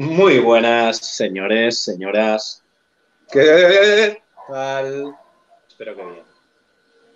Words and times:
Muy 0.00 0.38
buenas, 0.38 0.96
señores, 0.96 1.84
señoras. 1.84 2.62
¿Qué 3.30 4.22
tal? 4.48 5.14
Espero 5.68 5.94
que 5.94 6.02
bien. 6.02 6.24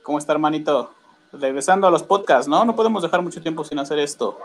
¿Cómo 0.02 0.18
está, 0.18 0.34
hermanito? 0.34 0.90
Regresando 1.32 1.86
a 1.86 1.90
los 1.90 2.02
podcasts, 2.02 2.46
¿no? 2.46 2.62
No 2.62 2.76
podemos 2.76 3.02
dejar 3.02 3.22
mucho 3.22 3.40
tiempo 3.40 3.64
sin 3.64 3.78
hacer 3.78 3.98
esto. 4.00 4.38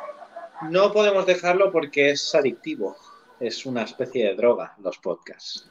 No 0.70 0.94
podemos 0.94 1.26
dejarlo 1.26 1.70
porque 1.70 2.12
es 2.12 2.34
adictivo. 2.34 2.96
Es 3.42 3.66
una 3.66 3.82
especie 3.84 4.30
de 4.30 4.36
droga, 4.36 4.74
los 4.82 4.98
podcasts. 5.00 5.68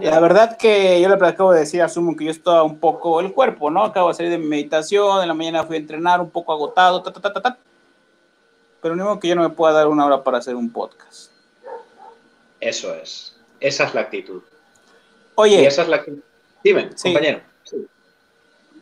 La 0.00 0.18
verdad 0.18 0.56
que 0.56 1.00
yo 1.00 1.08
le 1.08 1.14
acabo 1.14 1.52
de 1.52 1.60
decir 1.60 1.80
a 1.80 1.88
Sumo 1.88 2.16
que 2.16 2.24
yo 2.24 2.32
estaba 2.32 2.64
un 2.64 2.80
poco 2.80 3.20
el 3.20 3.32
cuerpo, 3.32 3.70
¿no? 3.70 3.84
Acabo 3.84 4.08
de 4.08 4.14
salir 4.14 4.32
de 4.32 4.38
mi 4.38 4.46
meditación, 4.46 5.22
en 5.22 5.28
la 5.28 5.34
mañana 5.34 5.62
fui 5.62 5.76
a 5.76 5.78
entrenar 5.78 6.20
un 6.20 6.30
poco 6.30 6.52
agotado, 6.52 7.04
ta, 7.04 7.12
ta, 7.12 7.20
ta, 7.20 7.32
ta, 7.32 7.40
ta. 7.40 7.58
Pero 8.82 8.96
ni 8.96 9.02
modo 9.04 9.20
que 9.20 9.28
yo 9.28 9.36
no 9.36 9.42
me 9.42 9.50
pueda 9.50 9.74
dar 9.74 9.86
una 9.86 10.04
hora 10.04 10.24
para 10.24 10.38
hacer 10.38 10.56
un 10.56 10.72
podcast. 10.72 11.30
Eso 12.60 12.94
es. 12.94 13.36
Esa 13.58 13.84
es 13.84 13.94
la 13.94 14.02
actitud. 14.02 14.42
Oye. 15.34 15.62
Y 15.62 15.66
esa 15.66 15.82
es 15.82 15.88
la 15.88 16.04
Dime, 16.62 16.90
compañero. 17.02 17.40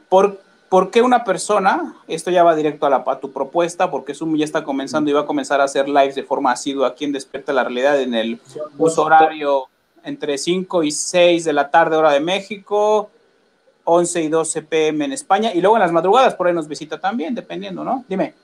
¿por, 0.08 0.40
¿Por 0.68 0.90
qué 0.90 1.00
una 1.00 1.24
persona, 1.24 1.94
esto 2.08 2.30
ya 2.30 2.42
va 2.42 2.54
directo 2.54 2.86
a, 2.86 2.90
la, 2.90 3.04
a 3.06 3.20
tu 3.20 3.32
propuesta, 3.32 3.90
porque 3.90 4.14
Zoom 4.14 4.36
ya 4.36 4.44
está 4.44 4.64
comenzando 4.64 5.10
y 5.10 5.14
va 5.14 5.20
a 5.20 5.26
comenzar 5.26 5.60
a 5.60 5.64
hacer 5.64 5.88
lives 5.88 6.14
de 6.14 6.24
forma 6.24 6.52
asidua 6.52 6.88
aquí 6.88 7.04
en 7.04 7.12
Despierta 7.12 7.52
la 7.52 7.64
Realidad 7.64 8.00
en 8.00 8.14
el 8.14 8.40
uso 8.76 9.04
horario 9.04 9.68
entre 10.04 10.38
5 10.38 10.82
y 10.82 10.90
6 10.90 11.44
de 11.44 11.52
la 11.52 11.70
tarde 11.70 11.96
hora 11.96 12.12
de 12.12 12.20
México, 12.20 13.10
11 13.84 14.22
y 14.22 14.28
12 14.28 14.62
pm 14.62 15.04
en 15.06 15.12
España, 15.12 15.52
y 15.54 15.60
luego 15.60 15.76
en 15.76 15.82
las 15.82 15.92
madrugadas 15.92 16.34
por 16.34 16.46
ahí 16.46 16.52
nos 16.52 16.68
visita 16.68 16.98
también, 16.98 17.34
dependiendo, 17.34 17.84
¿no? 17.84 18.04
Dime. 18.08 18.34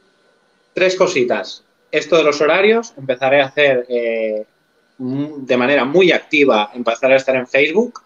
Tres 0.73 0.97
cositas. 0.97 1.63
Esto 1.91 2.17
de 2.17 2.25
los 2.25 2.41
horarios, 2.41 2.93
empezaré 2.97 3.43
a 3.43 3.47
hacer 3.47 3.87
eh, 3.89 4.47
de 4.99 5.57
manera 5.57 5.85
muy 5.85 6.13
activa, 6.13 6.71
empezaré 6.75 7.15
a 7.15 7.17
estar 7.19 7.35
en 7.35 7.47
Facebook, 7.47 8.03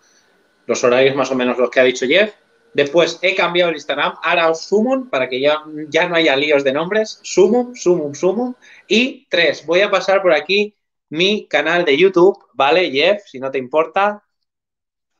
los 0.67 0.83
horarios 0.85 1.17
más 1.17 1.31
o 1.31 1.35
menos 1.35 1.59
los 1.59 1.71
que 1.71 1.81
ha 1.81 1.85
dicho 1.85 2.07
Jeff. 2.07 2.35
Después 2.75 3.19
he 3.23 3.35
cambiado 3.35 3.71
el 3.71 3.77
Instagram, 3.77 4.15
ahora 4.23 4.51
os 4.51 4.63
Sumon, 4.63 5.09
para 5.09 5.29
que 5.29 5.41
ya, 5.41 5.63
ya 5.89 6.09
no 6.09 6.17
haya 6.17 6.37
líos 6.37 6.65
de 6.65 6.73
nombres, 6.73 7.19
Sumum, 7.23 7.75
Sumum, 7.75 8.15
Sumum. 8.15 8.55
Y 8.87 9.27
tres, 9.29 9.65
voy 9.67 9.81
a 9.81 9.91
pasar 9.91 10.23
por 10.23 10.33
aquí 10.33 10.75
mi 11.09 11.47
canal 11.47 11.85
de 11.85 11.97
YouTube, 11.97 12.39
¿vale, 12.53 12.91
Jeff? 12.91 13.23
Si 13.27 13.41
no 13.41 13.51
te 13.51 13.59
importa. 13.59 14.23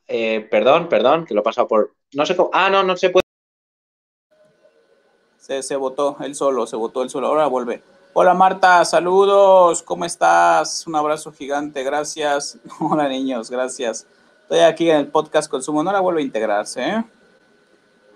Eh, 0.07 0.47
perdón, 0.49 0.87
perdón, 0.89 1.25
que 1.25 1.33
lo 1.33 1.41
he 1.41 1.43
pasado 1.43 1.67
por... 1.67 1.95
No 2.13 2.25
sé 2.25 2.35
cómo... 2.35 2.49
Ah, 2.53 2.69
no, 2.69 2.83
no 2.83 2.95
se 2.95 3.09
puede... 3.09 3.23
Se, 5.37 5.63
se 5.63 5.75
votó 5.75 6.17
él 6.21 6.35
solo, 6.35 6.67
se 6.67 6.75
votó 6.75 7.01
él 7.01 7.09
solo. 7.09 7.27
Ahora 7.27 7.47
vuelve. 7.47 7.81
Hola 8.11 8.33
Marta, 8.33 8.83
saludos, 8.85 9.83
¿cómo 9.83 10.03
estás? 10.03 10.85
Un 10.87 10.95
abrazo 10.95 11.31
gigante, 11.31 11.83
gracias. 11.83 12.57
Hola 12.79 13.07
niños, 13.07 13.51
gracias. 13.51 14.07
Estoy 14.41 14.59
aquí 14.59 14.89
en 14.89 14.97
el 14.97 15.07
podcast 15.07 15.49
Consumo, 15.49 15.81
ahora 15.81 15.99
vuelve 15.99 16.21
a 16.21 16.25
integrarse, 16.25 16.81
¿eh? 16.81 17.03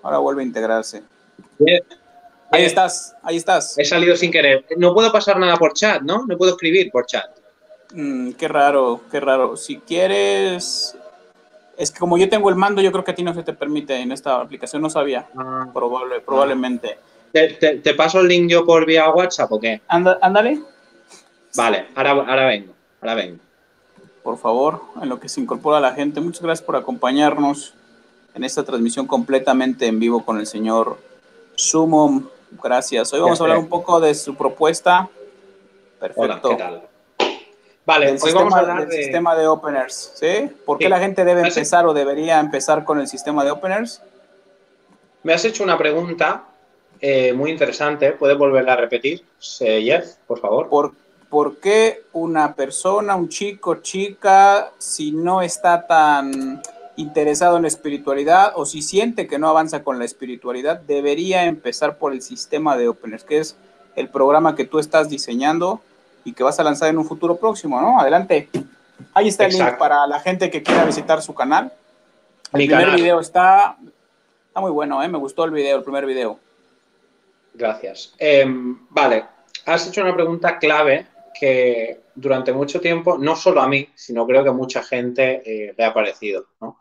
Ahora 0.02 0.17
vuelve 0.17 0.41
a 0.41 0.45
integrarse. 0.45 1.03
Ahí 2.52 2.66
estás, 2.66 3.16
ahí 3.22 3.38
estás. 3.38 3.77
He 3.77 3.85
salido 3.85 4.16
sin 4.16 4.31
querer. 4.31 4.66
No 4.77 4.95
puedo 4.95 5.11
pasar 5.11 5.38
nada 5.38 5.58
por 5.58 5.73
chat, 5.73 6.02
¿no? 6.02 6.25
No 6.25 6.38
puedo 6.38 6.53
escribir 6.53 6.89
por 6.91 7.05
chat. 7.05 7.30
Mm, 7.94 8.31
qué 8.31 8.47
raro, 8.47 9.02
qué 9.11 9.19
raro. 9.19 9.55
Si 9.55 9.78
quieres, 9.78 10.97
es 11.78 11.91
que 11.91 12.00
como 12.00 12.17
yo 12.17 12.28
tengo 12.30 12.50
el 12.50 12.55
mando, 12.55 12.81
yo 12.81 12.91
creo 12.91 13.03
que 13.03 13.11
a 13.11 13.16
ti 13.16 13.23
no 13.23 13.33
se 13.35 13.44
te 13.44 13.53
permite 13.53 13.95
en 13.95 14.11
esta 14.11 14.41
aplicación, 14.41 14.81
no 14.81 14.89
sabía. 14.89 15.28
Ah. 15.38 15.69
Probable, 15.72 16.19
probablemente. 16.22 16.97
¿Te, 17.33 17.93
paso 17.95 18.19
el 18.19 18.27
link 18.27 18.47
yo 18.47 18.63
por 18.63 18.85
vía 18.85 19.09
WhatsApp 19.09 19.51
o 19.51 19.59
qué? 19.59 19.81
ándale. 19.87 20.61
Vale, 21.55 21.87
ahora, 21.95 22.11
ahora 22.11 22.45
vengo, 22.45 22.73
ahora 23.01 23.15
vengo. 23.15 23.39
Por 24.21 24.37
favor, 24.37 24.81
en 25.01 25.09
lo 25.09 25.19
que 25.19 25.27
se 25.27 25.41
incorpora 25.41 25.79
la 25.79 25.93
gente, 25.93 26.21
muchas 26.21 26.43
gracias 26.43 26.63
por 26.63 26.75
acompañarnos 26.75 27.73
en 28.35 28.43
esta 28.43 28.63
transmisión 28.63 29.07
completamente 29.07 29.88
en 29.88 29.99
vivo 29.99 30.23
con 30.23 30.39
el 30.39 30.45
señor 30.45 30.99
Sumo. 31.55 32.29
Gracias. 32.63 33.11
Hoy 33.13 33.22
vamos 33.22 33.41
a 33.41 33.43
hablar 33.45 33.57
un 33.57 33.67
poco 33.67 33.99
de 33.99 34.13
su 34.13 34.35
propuesta. 34.35 35.09
Perfecto. 35.99 36.49
¿qué 36.49 36.55
tal? 36.55 36.83
Vale, 37.83 38.11
hoy 38.11 38.19
sistema, 38.19 38.41
vamos 38.41 38.53
a 38.53 38.59
hablar 38.59 38.88
del 38.88 39.03
sistema 39.03 39.35
de 39.35 39.47
openers, 39.47 40.13
¿sí? 40.16 40.51
¿Por 40.66 40.77
qué 40.77 40.88
la 40.88 40.99
gente 40.99 41.25
debe 41.25 41.41
empezar 41.41 41.88
o 41.88 41.93
debería 41.93 42.39
empezar 42.39 42.85
con 42.85 42.99
el 42.99 43.07
sistema 43.07 43.43
de 43.43 43.51
openers? 43.51 44.03
Me 45.23 45.33
has 45.33 45.43
hecho 45.43 45.63
una 45.63 45.77
pregunta 45.77 46.45
eh, 47.06 47.34
muy 47.34 47.52
interesante. 47.52 48.14
¿Puedes 48.14 48.38
volverla 48.38 48.74
a 48.74 48.78
repetir, 48.78 49.25
Jeff, 49.41 50.16
por 50.25 50.40
favor? 50.40 50.69
¿Por, 50.69 50.94
¿Por 51.28 51.58
qué 51.58 52.03
una 52.14 52.56
persona, 52.56 53.18
un 53.18 53.28
chico, 53.28 53.81
chica, 53.81 54.72
si 54.78 55.12
no 55.12 55.41
está 55.41 55.86
tan 55.86 56.62
interesado 56.96 57.58
en 57.58 57.64
la 57.64 57.68
espiritualidad 57.68 58.53
o 58.56 58.66
si 58.66 58.81
siente 58.81 59.28
que 59.28 59.38
no 59.38 59.50
avanza 59.50 59.84
con 59.84 60.00
la 60.00 60.06
espiritualidad, 60.06 60.80
debería 60.80 61.44
empezar 61.44 61.97
por 61.97 62.14
el 62.14 62.22
sistema 62.22 62.78
de 62.78 62.88
openers, 62.88 63.25
que 63.25 63.40
es 63.40 63.58
el 63.97 64.08
programa 64.08 64.56
que 64.56 64.64
tú 64.64 64.80
estás 64.80 65.09
diseñando 65.09 65.81
y 66.24 66.31
que 66.31 66.44
vas 66.44 66.58
a 66.62 66.64
lanzar 66.64 66.88
en 66.88 66.97
un 66.97 67.06
futuro 67.06 67.35
próximo, 67.35 67.81
¿no? 67.81 68.00
Adelante. 68.00 68.47
Ahí 69.14 69.28
está 69.28 69.46
el 69.47 69.52
link 69.52 69.78
para 69.78 70.08
la 70.08 70.22
gente 70.22 70.50
que 70.50 70.64
quiera 70.64 70.85
visitar 70.85 71.22
su 71.22 71.34
canal. 71.34 71.74
El 72.53 72.66
primer 72.66 72.96
video 72.96 73.20
está, 73.20 73.75
está 74.47 74.62
muy 74.62 74.72
bueno, 74.72 75.03
¿eh? 75.03 75.09
Me 75.09 75.18
gustó 75.18 75.44
el 75.44 75.52
video, 75.52 75.75
el 75.75 75.84
primer 75.84 76.06
video. 76.06 76.40
Gracias. 77.53 78.16
Em, 78.18 78.88
vale, 78.90 79.25
has 79.66 79.88
hecho 79.88 80.02
una 80.02 80.16
pregunta 80.16 80.58
clave 80.58 81.08
que 81.40 82.03
durante 82.16 82.53
mucho 82.53 82.80
tiempo, 82.80 83.18
no 83.18 83.36
solo 83.36 83.62
a 83.62 83.68
mí, 83.68 83.88
sino 83.96 84.25
creo 84.25 84.44
que 84.44 84.52
mucha 84.52 84.84
gente 84.84 85.41
eh, 85.46 85.74
le 85.78 85.84
ha 85.84 85.94
parecido, 85.94 86.47
¿no? 86.62 86.80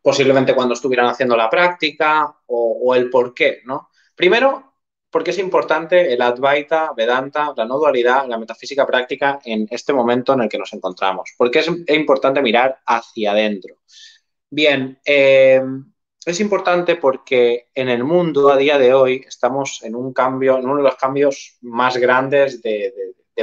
Posiblemente 0.00 0.54
cuando 0.54 0.74
estuvieran 0.74 1.06
haciendo 1.06 1.36
la 1.36 1.48
práctica 1.48 2.34
o, 2.46 2.94
el 2.94 3.08
por 3.08 3.34
qué, 3.34 3.60
¿no? 3.64 3.90
Primero, 4.16 4.74
porque 5.10 5.30
es 5.30 5.38
importante 5.38 6.12
el 6.12 6.20
Advaita, 6.20 6.92
Vedanta, 6.96 7.52
la 7.56 7.64
no 7.64 7.78
dualidad, 7.78 8.26
la 8.26 8.38
metafísica 8.38 8.86
práctica 8.86 9.38
en 9.44 9.66
este 9.70 9.92
momento 9.92 10.32
en 10.32 10.42
el 10.42 10.48
que 10.48 10.58
nos 10.58 10.72
encontramos. 10.72 11.30
Porque 11.36 11.60
es, 11.60 11.68
importante 11.88 12.42
mirar 12.42 12.80
hacia 12.84 13.30
adentro. 13.30 13.76
Bien, 14.50 14.98
eh, 15.04 15.62
es 16.26 16.40
importante 16.40 16.96
porque 16.96 17.68
en 17.74 17.88
el 17.88 18.04
mundo 18.04 18.50
a 18.50 18.56
día 18.56 18.78
de 18.78 18.94
hoy 18.94 19.24
estamos 19.26 19.82
en 19.82 19.96
un 19.96 20.12
cambio, 20.12 20.58
en 20.58 20.66
uno 20.66 20.76
de 20.76 20.82
los 20.84 20.96
cambios 20.96 21.56
más 21.62 21.96
grandes 21.96 22.62
de, 22.62 22.92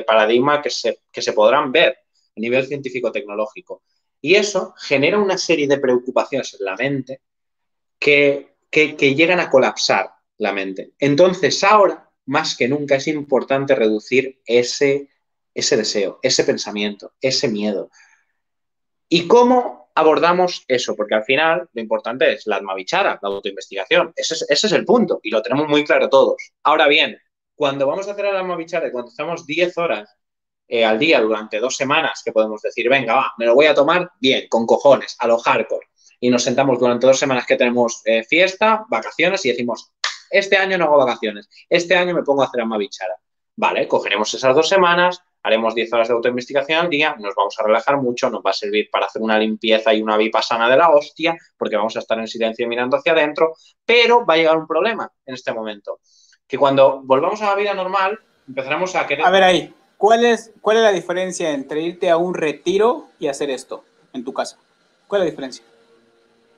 paradigma 0.05 0.61
que 0.61 0.69
se, 0.69 1.01
que 1.11 1.21
se 1.21 1.33
podrán 1.33 1.73
ver 1.73 1.91
a 1.91 2.39
nivel 2.39 2.65
científico-tecnológico. 2.65 3.83
Y 4.21 4.35
eso 4.35 4.73
genera 4.77 5.17
una 5.17 5.37
serie 5.37 5.67
de 5.67 5.77
preocupaciones 5.77 6.55
en 6.57 6.65
la 6.65 6.75
mente 6.75 7.21
que, 7.99 8.55
que, 8.71 9.15
llegan 9.15 9.41
a 9.41 9.49
colapsar 9.49 10.11
la 10.37 10.53
mente. 10.53 10.93
Entonces, 10.99 11.61
ahora, 11.63 12.09
más 12.27 12.55
que 12.55 12.69
nunca, 12.69 12.95
es 12.95 13.07
importante 13.07 13.75
reducir 13.75 14.41
ese, 14.45 15.09
ese 15.53 15.75
deseo, 15.75 16.19
ese 16.21 16.45
pensamiento, 16.45 17.13
ese 17.19 17.49
miedo. 17.49 17.91
¿Y 19.09 19.27
cómo 19.27 19.88
abordamos 19.99 20.63
eso, 20.67 20.95
porque 20.95 21.15
al 21.15 21.23
final 21.23 21.69
lo 21.73 21.81
importante 21.81 22.33
es 22.33 22.47
la 22.47 22.55
almavichara, 22.55 23.19
la 23.21 23.29
autoinvestigación. 23.29 24.13
Ese 24.15 24.45
es, 24.47 24.71
el 24.71 24.85
punto 24.85 25.19
y 25.21 25.29
lo 25.29 25.41
tenemos 25.41 25.67
muy 25.67 25.83
claro 25.83 26.09
todos. 26.09 26.51
Ahora 26.63 26.87
bien, 26.87 27.17
cuando 27.55 27.85
vamos 27.87 28.07
a 28.07 28.11
hacer 28.11 28.25
el 28.25 28.35
almavichara, 28.35 28.91
cuando 28.91 29.09
estamos 29.09 29.45
10 29.45 29.77
horas 29.77 30.09
eh, 30.67 30.85
al 30.85 30.97
día 30.97 31.19
durante 31.21 31.59
dos 31.59 31.75
semanas, 31.75 32.21
que 32.23 32.31
podemos 32.31 32.61
decir, 32.61 32.89
venga, 32.89 33.13
va, 33.13 33.33
me 33.37 33.45
lo 33.45 33.55
voy 33.55 33.65
a 33.65 33.73
tomar 33.73 34.11
bien, 34.19 34.47
con 34.49 34.65
cojones, 34.65 35.15
a 35.19 35.27
lo 35.27 35.37
hardcore. 35.37 35.87
Y 36.19 36.29
nos 36.29 36.43
sentamos 36.43 36.79
durante 36.79 37.07
dos 37.07 37.19
semanas 37.19 37.45
que 37.45 37.55
tenemos 37.55 38.01
eh, 38.05 38.23
fiesta, 38.23 38.85
vacaciones 38.89 39.45
y 39.45 39.49
decimos, 39.49 39.91
este 40.29 40.57
año 40.57 40.77
no 40.77 40.85
hago 40.85 40.97
vacaciones, 40.97 41.49
este 41.69 41.95
año 41.95 42.13
me 42.13 42.23
pongo 42.23 42.43
a 42.43 42.45
hacer 42.45 42.61
almavichara. 42.61 43.15
Vale, 43.55 43.87
cogeremos 43.87 44.33
esas 44.33 44.55
dos 44.55 44.69
semanas, 44.69 45.21
haremos 45.43 45.75
10 45.75 45.93
horas 45.93 46.07
de 46.07 46.13
autoinvestigación 46.13 46.79
al 46.79 46.89
día, 46.89 47.15
nos 47.19 47.35
vamos 47.35 47.55
a 47.57 47.63
relajar 47.63 47.97
mucho, 47.97 48.29
nos 48.29 48.41
va 48.41 48.51
a 48.51 48.53
servir 48.53 48.89
para 48.91 49.05
hacer 49.05 49.21
una 49.21 49.37
limpieza 49.37 49.93
y 49.93 50.01
una 50.01 50.17
sana 50.41 50.69
de 50.69 50.77
la 50.77 50.89
hostia, 50.89 51.37
porque 51.57 51.75
vamos 51.75 51.95
a 51.95 51.99
estar 51.99 52.19
en 52.19 52.27
silencio 52.27 52.67
mirando 52.67 52.97
hacia 52.97 53.13
adentro, 53.13 53.53
pero 53.85 54.25
va 54.25 54.33
a 54.33 54.37
llegar 54.37 54.57
un 54.57 54.67
problema 54.67 55.11
en 55.25 55.33
este 55.33 55.53
momento, 55.53 55.99
que 56.47 56.57
cuando 56.57 57.01
volvamos 57.03 57.41
a 57.41 57.47
la 57.47 57.55
vida 57.55 57.73
normal, 57.73 58.19
empezaremos 58.47 58.95
a 58.95 59.07
querer... 59.07 59.25
A 59.25 59.29
ver 59.29 59.43
ahí, 59.43 59.73
¿cuál 59.97 60.25
es, 60.25 60.51
cuál 60.61 60.77
es 60.77 60.83
la 60.83 60.91
diferencia 60.91 61.51
entre 61.51 61.81
irte 61.81 62.09
a 62.09 62.17
un 62.17 62.33
retiro 62.33 63.07
y 63.19 63.27
hacer 63.27 63.49
esto 63.49 63.83
en 64.13 64.23
tu 64.23 64.33
casa? 64.33 64.57
¿Cuál 65.07 65.21
es 65.21 65.25
la 65.25 65.31
diferencia? 65.31 65.63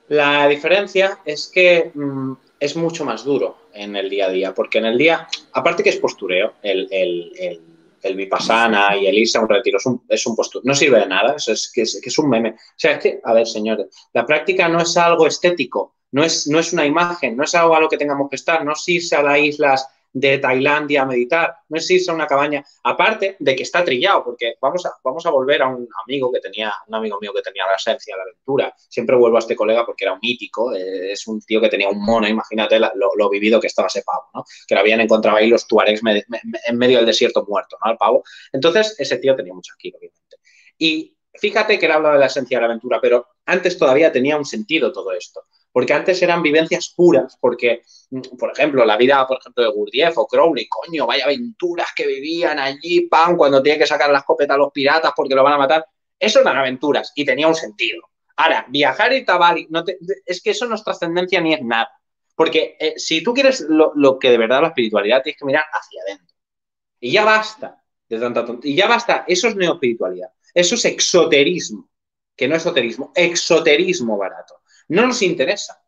La 0.08 0.48
diferencia 0.48 1.18
es 1.24 1.48
que 1.48 1.90
mm, 1.94 2.32
es 2.58 2.76
mucho 2.76 3.04
más 3.04 3.24
duro 3.24 3.56
en 3.72 3.96
el 3.96 4.10
día 4.10 4.26
a 4.26 4.30
día, 4.30 4.54
porque 4.54 4.78
en 4.78 4.86
el 4.86 4.98
día, 4.98 5.26
aparte 5.52 5.82
que 5.82 5.88
es 5.90 5.96
postureo, 5.96 6.54
el 6.62 6.88
el 6.90 7.71
Vipassana 8.14 8.96
y 8.96 9.06
el 9.06 9.18
irse 9.18 9.38
a 9.38 9.40
un 9.40 9.48
retiro 9.48 9.78
es 9.78 9.86
un, 9.86 10.04
es 10.08 10.26
un 10.26 10.36
no 10.64 10.74
sirve 10.74 11.00
de 11.00 11.06
nada, 11.06 11.36
es, 11.36 11.48
es, 11.48 11.70
que 11.72 11.82
es 11.82 12.18
un 12.18 12.28
meme. 12.28 12.50
O 12.50 12.54
sea, 12.76 12.92
es 12.92 12.98
que, 12.98 13.20
a 13.22 13.32
ver, 13.32 13.46
señores, 13.46 13.86
la 14.12 14.26
práctica 14.26 14.68
no 14.68 14.80
es 14.80 14.96
algo 14.96 15.26
estético, 15.26 15.94
no 16.12 16.22
es, 16.24 16.46
no 16.46 16.58
es 16.58 16.72
una 16.72 16.84
imagen, 16.84 17.36
no 17.36 17.44
es 17.44 17.54
algo 17.54 17.74
a 17.74 17.80
lo 17.80 17.88
que 17.88 17.96
tengamos 17.96 18.28
que 18.28 18.36
estar, 18.36 18.64
no 18.64 18.72
es 18.72 18.88
irse 18.88 19.16
a 19.16 19.22
las 19.22 19.38
islas 19.38 19.88
de 20.12 20.38
Tailandia 20.38 21.02
a 21.02 21.06
meditar, 21.06 21.54
no 21.68 21.78
a 21.78 22.14
una 22.14 22.26
cabaña, 22.26 22.64
aparte 22.84 23.36
de 23.38 23.56
que 23.56 23.62
está 23.62 23.84
trillado, 23.84 24.24
porque 24.24 24.54
vamos 24.60 24.84
a, 24.84 24.92
vamos 25.02 25.24
a 25.24 25.30
volver 25.30 25.62
a 25.62 25.68
un 25.68 25.88
amigo 26.04 26.30
que 26.30 26.40
tenía, 26.40 26.72
un 26.86 26.94
amigo 26.94 27.18
mío 27.20 27.32
que 27.34 27.42
tenía 27.42 27.66
la 27.66 27.76
esencia, 27.76 28.16
la 28.16 28.22
aventura. 28.22 28.74
Siempre 28.76 29.16
vuelvo 29.16 29.36
a 29.36 29.40
este 29.40 29.56
colega 29.56 29.86
porque 29.86 30.04
era 30.04 30.12
un 30.12 30.20
mítico, 30.22 30.74
eh, 30.74 31.12
es 31.12 31.26
un 31.26 31.40
tío 31.40 31.60
que 31.60 31.68
tenía 31.68 31.88
un 31.88 32.04
mono, 32.04 32.28
imagínate 32.28 32.78
lo, 32.78 33.30
vivido 33.30 33.60
que 33.60 33.68
estaba 33.68 33.88
ese 33.88 34.02
pavo, 34.02 34.28
¿no? 34.34 34.44
Que 34.66 34.74
lo 34.74 34.80
habían 34.82 35.00
encontrado 35.00 35.38
ahí 35.38 35.48
los 35.48 35.66
tuaregs 35.66 36.02
en 36.02 36.76
medio 36.76 36.98
del 36.98 37.06
desierto 37.06 37.44
muerto, 37.48 37.78
¿no? 37.82 37.90
Al 37.90 37.96
pavo. 37.96 38.22
Entonces, 38.52 38.94
ese 38.98 39.16
tío 39.18 39.34
tenía 39.34 39.54
mucho 39.54 39.72
aquí, 39.74 39.92
obviamente. 39.96 40.36
Y 40.76 41.16
fíjate 41.34 41.78
que 41.78 41.86
él 41.86 41.92
habla 41.92 42.12
de 42.12 42.18
la 42.18 42.26
esencia 42.26 42.58
de 42.58 42.62
la 42.62 42.66
aventura, 42.66 43.00
pero 43.00 43.28
antes 43.46 43.78
todavía 43.78 44.12
tenía 44.12 44.36
un 44.36 44.44
sentido 44.44 44.92
todo 44.92 45.12
esto 45.12 45.44
porque 45.72 45.94
antes 45.94 46.20
eran 46.22 46.42
vivencias 46.42 46.92
puras, 46.94 47.38
porque, 47.40 47.82
por 48.38 48.52
ejemplo, 48.52 48.84
la 48.84 48.96
vida, 48.98 49.26
por 49.26 49.38
ejemplo, 49.40 49.64
de 49.64 49.70
Gurdjieff 49.70 50.18
o 50.18 50.26
Crowley, 50.26 50.68
coño, 50.68 51.06
vaya 51.06 51.24
aventuras 51.24 51.88
que 51.96 52.06
vivían 52.06 52.58
allí, 52.58 53.08
pan, 53.08 53.36
cuando 53.36 53.62
tiene 53.62 53.78
que 53.78 53.86
sacar 53.86 54.10
la 54.10 54.18
escopeta 54.18 54.54
a 54.54 54.58
los 54.58 54.70
piratas 54.70 55.12
porque 55.16 55.34
lo 55.34 55.42
van 55.42 55.54
a 55.54 55.58
matar, 55.58 55.86
eso 56.18 56.40
eran 56.40 56.58
aventuras 56.58 57.12
y 57.14 57.24
tenía 57.24 57.48
un 57.48 57.54
sentido. 57.54 58.02
Ahora, 58.36 58.66
viajar 58.68 59.12
y 59.14 59.24
tabali, 59.24 59.66
no 59.70 59.82
es 60.26 60.42
que 60.42 60.50
eso 60.50 60.66
no 60.66 60.74
es 60.74 60.84
trascendencia 60.84 61.40
ni 61.40 61.54
es 61.54 61.62
nada, 61.62 61.90
porque 62.34 62.76
eh, 62.78 62.94
si 62.96 63.22
tú 63.22 63.32
quieres 63.32 63.64
lo, 63.68 64.18
que 64.18 64.30
de 64.30 64.38
verdad 64.38 64.60
la 64.60 64.68
espiritualidad, 64.68 65.22
tienes 65.22 65.38
que 65.38 65.46
mirar 65.46 65.64
hacia 65.72 66.02
adentro. 66.02 66.36
Y 67.00 67.12
ya 67.12 67.24
basta 67.24 67.82
de 68.08 68.18
tanta 68.20 68.44
Y 68.62 68.76
ya 68.76 68.88
basta, 68.88 69.24
eso 69.26 69.48
es 69.48 69.56
neoespiritualidad, 69.56 70.28
eso 70.52 70.74
es 70.74 70.84
exoterismo, 70.84 71.88
que 72.36 72.46
no 72.46 72.56
es 72.56 72.62
esoterismo, 72.62 73.10
exoterismo 73.14 74.18
barato 74.18 74.61
no 74.92 75.06
nos 75.06 75.22
interesa. 75.22 75.82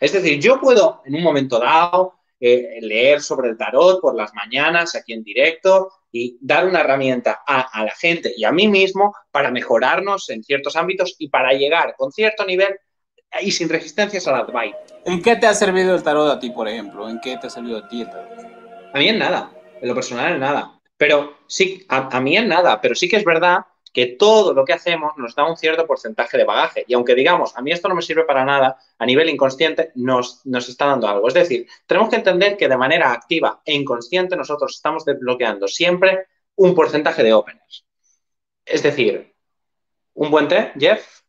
Es 0.00 0.12
decir, 0.12 0.40
yo 0.40 0.60
puedo 0.60 1.02
en 1.04 1.14
un 1.14 1.22
momento 1.22 1.58
dado 1.58 2.14
eh, 2.40 2.78
leer 2.80 3.20
sobre 3.20 3.50
el 3.50 3.56
tarot 3.56 4.00
por 4.00 4.14
las 4.14 4.34
mañanas 4.34 4.94
aquí 4.94 5.12
en 5.12 5.22
directo 5.22 5.92
y 6.10 6.38
dar 6.40 6.66
una 6.66 6.80
herramienta 6.80 7.42
a, 7.46 7.84
la 7.84 7.94
gente 7.94 8.32
y 8.36 8.44
a 8.44 8.52
mí 8.52 8.66
mismo 8.66 9.14
para 9.30 9.50
mejorarnos 9.50 10.28
en 10.30 10.42
ciertos 10.42 10.76
ámbitos 10.76 11.14
y 11.18 11.28
para 11.28 11.52
llegar 11.52 11.94
con 11.96 12.10
cierto 12.10 12.44
nivel 12.44 12.76
y 13.40 13.50
sin 13.52 13.68
resistencias 13.68 14.26
a 14.26 14.32
la 14.32 14.38
advice. 14.38 14.76
¿En 15.04 15.22
qué 15.22 15.36
te 15.36 15.46
ha 15.46 15.54
servido 15.54 15.94
el 15.94 16.02
tarot 16.02 16.30
a 16.30 16.40
ti, 16.40 16.50
por 16.50 16.68
ejemplo? 16.68 17.08
¿En 17.08 17.20
qué 17.20 17.36
te 17.36 17.46
ha 17.46 17.50
servido 17.50 17.78
a 17.78 17.88
ti 17.88 18.02
el 18.02 18.10
tarot? 18.10 18.38
A 18.92 18.98
mí 18.98 19.08
en 19.08 19.18
nada, 19.18 19.52
en 19.80 19.88
lo 19.88 19.94
personal 19.94 20.32
en 20.32 20.40
nada. 20.40 20.80
Pero 20.96 21.36
sí, 21.46 21.86
a 21.88 22.20
mí 22.20 22.36
en 22.36 22.48
nada, 22.48 22.80
pero 22.80 22.96
sí 22.96 23.08
que 23.08 23.16
es 23.16 23.24
verdad 23.24 23.60
que 23.92 24.06
todo 24.06 24.52
lo 24.52 24.64
que 24.64 24.72
hacemos 24.72 25.12
nos 25.16 25.34
da 25.34 25.44
un 25.44 25.56
cierto 25.56 25.86
porcentaje 25.86 26.36
de 26.36 26.44
bagaje. 26.44 26.84
Y 26.86 26.94
aunque 26.94 27.14
digamos, 27.14 27.56
a 27.56 27.62
mí 27.62 27.72
esto 27.72 27.88
no 27.88 27.94
me 27.94 28.02
sirve 28.02 28.24
para 28.24 28.44
nada, 28.44 28.78
a 28.98 29.06
nivel 29.06 29.28
inconsciente 29.28 29.92
nos, 29.94 30.44
nos 30.46 30.68
está 30.68 30.86
dando 30.86 31.08
algo. 31.08 31.28
Es 31.28 31.34
decir, 31.34 31.66
tenemos 31.86 32.08
que 32.08 32.16
entender 32.16 32.56
que 32.56 32.68
de 32.68 32.76
manera 32.76 33.12
activa 33.12 33.60
e 33.64 33.74
inconsciente 33.74 34.36
nosotros 34.36 34.74
estamos 34.74 35.04
desbloqueando 35.04 35.68
siempre 35.68 36.26
un 36.56 36.74
porcentaje 36.74 37.22
de 37.22 37.32
openers. 37.32 37.86
Es 38.64 38.82
decir, 38.82 39.34
un 40.14 40.30
buen 40.30 40.48
té, 40.48 40.72
Jeff. 40.78 41.22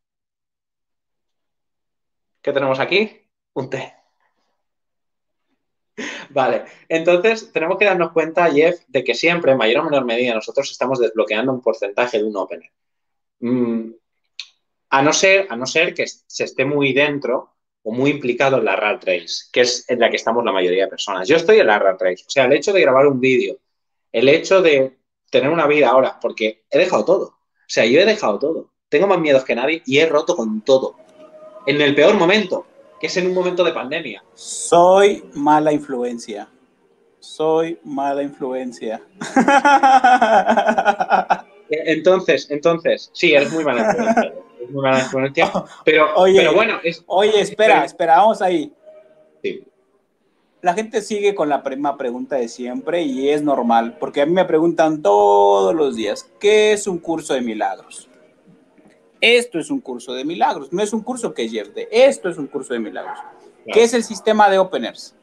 ¿Qué 2.41 2.51
tenemos 2.53 2.79
aquí? 2.79 3.29
Un 3.53 3.69
té. 3.69 3.99
Vale, 6.30 6.66
entonces 6.88 7.52
tenemos 7.52 7.78
que 7.78 7.86
darnos 7.86 8.12
cuenta, 8.12 8.52
Jeff, 8.52 8.81
de 8.88 9.04
que 9.04 9.16
siempre, 9.16 9.52
en 9.52 9.58
mayor 9.58 9.81
o 9.81 9.90
menor 9.90 10.06
medida, 10.06 10.34
nosotros 10.34 10.70
estamos 10.70 11.00
desbloqueando 11.00 11.52
un 11.52 11.62
porcentaje 11.62 12.20
de 12.20 12.24
un 12.24 12.38
opener. 12.38 12.70
Mm, 13.40 13.92
a, 14.90 15.02
no 15.02 15.14
ser, 15.14 15.48
a 15.50 15.56
no 15.56 15.66
ser 15.66 15.94
que 15.94 16.06
se 16.08 16.44
esté 16.44 16.66
muy 16.66 16.94
dentro 16.94 17.56
o 17.81 17.92
muy 17.92 18.12
implicado 18.12 18.58
en 18.58 18.66
la 18.66 18.76
rat 18.76 19.04
race, 19.06 19.46
que 19.52 19.62
es 19.62 19.90
en 19.90 20.00
la 20.00 20.10
que 20.10 20.18
estamos 20.18 20.44
la 20.44 20.52
mayoría 20.52 20.84
de 20.84 20.90
personas. 20.90 21.28
Yo 21.28 21.36
estoy 21.36 21.60
en 21.60 21.68
la 21.68 21.80
rat 21.80 22.02
race, 22.02 22.24
o 22.28 22.30
sea, 22.30 22.46
el 22.46 22.54
hecho 22.54 22.74
de 22.74 22.81
grabar 22.81 23.08
un 23.08 23.20
vídeo, 23.20 23.58
el 24.12 24.30
hecho 24.30 24.62
de 24.62 24.98
tener 25.31 25.50
una 25.50 25.68
vida 25.68 25.90
ahora, 25.90 26.20
porque 26.22 26.64
he 26.70 26.78
dejado 26.78 27.06
todo. 27.06 27.26
O 27.26 27.72
sea, 27.72 27.86
yo 27.86 28.00
he 28.00 28.06
dejado 28.06 28.40
todo. 28.40 28.72
Tengo 28.90 29.08
más 29.08 29.20
miedos 29.20 29.46
que 29.46 29.56
nadie 29.56 29.81
y 29.86 30.00
he 30.00 30.08
roto 30.08 30.36
con 30.36 30.62
todo. 30.62 30.96
En 31.66 31.80
el 31.81 31.94
peor 31.94 32.16
momento, 32.16 32.66
que 33.00 33.07
es 33.07 33.18
en 33.18 33.28
un 33.28 33.34
momento 33.34 33.63
de 33.63 33.72
pandemia. 33.72 34.24
Soy 34.34 35.24
mala 35.34 35.72
influencia. 35.72 36.50
Soy 37.19 37.80
mala 37.84 38.24
influencia. 38.24 39.01
Entonces, 41.72 42.50
entonces, 42.50 43.12
sí, 43.13 43.34
eres 43.34 43.51
muy 43.51 43.63
mala 43.63 43.92
influencia. 43.92 44.34
muy 44.72 44.81
mala 44.81 45.01
influencia. 45.01 45.51
Pero, 45.86 46.16
oye, 46.16 46.50
bueno. 46.50 46.80
oye, 47.06 47.42
espera, 47.42 47.86
espera, 47.86 48.18
vamos 48.18 48.42
ahí. 48.42 48.74
Sí. 49.44 49.63
La 50.62 50.74
gente 50.74 51.02
sigue 51.02 51.36
con 51.36 51.48
la 51.48 51.60
misma 51.60 51.95
pregunta 51.95 52.38
de 52.38 52.50
siempre 52.50 53.04
y 53.04 53.30
es 53.30 53.44
normal, 53.44 53.98
porque 54.00 54.22
a 54.22 54.25
mí 54.25 54.34
me 54.34 54.45
preguntan 54.45 55.04
todos 55.04 55.75
los 55.75 55.95
días, 55.95 56.28
¿qué 56.40 56.74
es 56.74 56.88
un 56.88 56.98
curso 56.98 57.36
de 57.36 57.42
milagros? 57.42 58.08
Esto 59.21 59.60
es 59.60 59.69
un 59.69 59.81
curso 59.81 60.13
de 60.13 60.24
milagros, 60.24 60.71
no 60.71 60.81
es 60.81 60.94
un 60.94 61.01
curso 61.01 61.33
que 61.33 61.50
yerde, 61.50 61.89
esto 61.92 62.30
es 62.30 62.38
un 62.38 62.48
curso 62.48 62.74
de 62.74 62.80
milagros. 62.80 63.19
¿Qué 63.71 63.83
es 63.83 63.94
el 63.94 64.04
sistema 64.04 64.50
de 64.50 64.60
openers? 64.60 65.16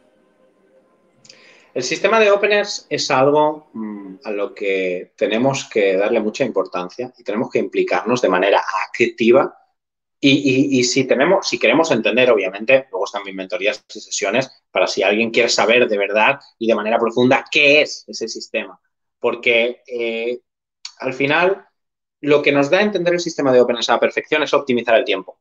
El 1.77 1.83
sistema 1.83 2.19
de 2.19 2.31
openers 2.31 2.87
es 2.89 3.11
algo 3.11 3.69
mm, 3.75 4.15
a 4.25 4.31
lo 4.31 4.55
que 4.55 5.13
tenemos 5.15 5.69
que 5.69 5.97
darle 5.97 6.21
mucha 6.21 6.45
importancia 6.45 7.13
y 7.19 7.23
tenemos 7.23 7.51
que 7.51 7.59
implicarnos 7.59 8.23
de 8.23 8.29
manera 8.31 8.65
activa. 8.89 9.55
Y, 10.19 10.83
si, 10.85 11.05
tenemos, 11.05 11.47
si 11.47 11.59
queremos 11.59 11.91
entender, 11.91 12.31
obviamente, 12.31 12.87
luego 12.91 13.05
están 13.05 13.23
mis 13.25 13.35
mentorías 13.35 13.85
y 13.95 14.01
sesiones 14.01 14.51
para 14.71 14.87
si 14.87 15.03
alguien 15.03 15.31
quiere 15.31 15.51
saber 15.51 15.87
de 15.87 15.99
verdad 15.99 16.41
y 16.59 16.67
de 16.67 16.75
manera 16.75 16.99
profunda 16.99 17.45
qué 17.51 17.83
es 17.83 18.05
ese 18.09 18.27
sistema. 18.27 18.81
Porque 19.21 19.83
eh, 19.87 20.41
al 20.99 21.13
final 21.13 21.67
lo 22.21 22.43
que 22.43 22.53
nos 22.53 22.71
da 22.71 22.79
a 22.79 22.83
entender 22.83 23.15
el 23.15 23.21
sistema 23.21 23.53
de 23.53 23.61
OpenS 23.61 23.89
a 23.89 23.95
la 23.95 24.01
perfección 24.01 24.43
es 24.43 24.55
optimizar 24.55 24.97
el 24.97 25.05
tiempo, 25.05 25.41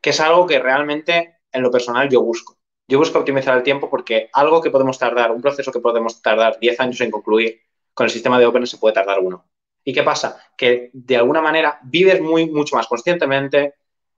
que 0.00 0.10
es 0.10 0.20
algo 0.20 0.46
que 0.46 0.58
realmente 0.58 1.38
en 1.52 1.62
lo 1.62 1.70
personal 1.70 2.08
yo 2.08 2.22
busco. 2.22 2.58
Yo 2.88 2.98
busco 2.98 3.18
optimizar 3.18 3.56
el 3.56 3.62
tiempo 3.64 3.90
porque 3.90 4.30
algo 4.32 4.60
que 4.60 4.70
podemos 4.70 4.98
tardar, 4.98 5.32
un 5.32 5.42
proceso 5.42 5.72
que 5.72 5.80
podemos 5.80 6.22
tardar 6.22 6.58
10 6.60 6.78
años 6.80 7.00
en 7.00 7.10
concluir, 7.10 7.60
con 7.94 8.04
el 8.04 8.10
sistema 8.10 8.38
de 8.38 8.46
OpenS 8.46 8.70
se 8.70 8.78
puede 8.78 8.94
tardar 8.94 9.18
uno. 9.20 9.48
¿Y 9.82 9.92
qué 9.92 10.02
pasa? 10.02 10.40
Que 10.56 10.90
de 10.92 11.16
alguna 11.16 11.40
manera 11.40 11.80
vives 11.82 12.20
muy, 12.20 12.50
mucho 12.50 12.76
más 12.76 12.86
conscientemente, 12.86 13.74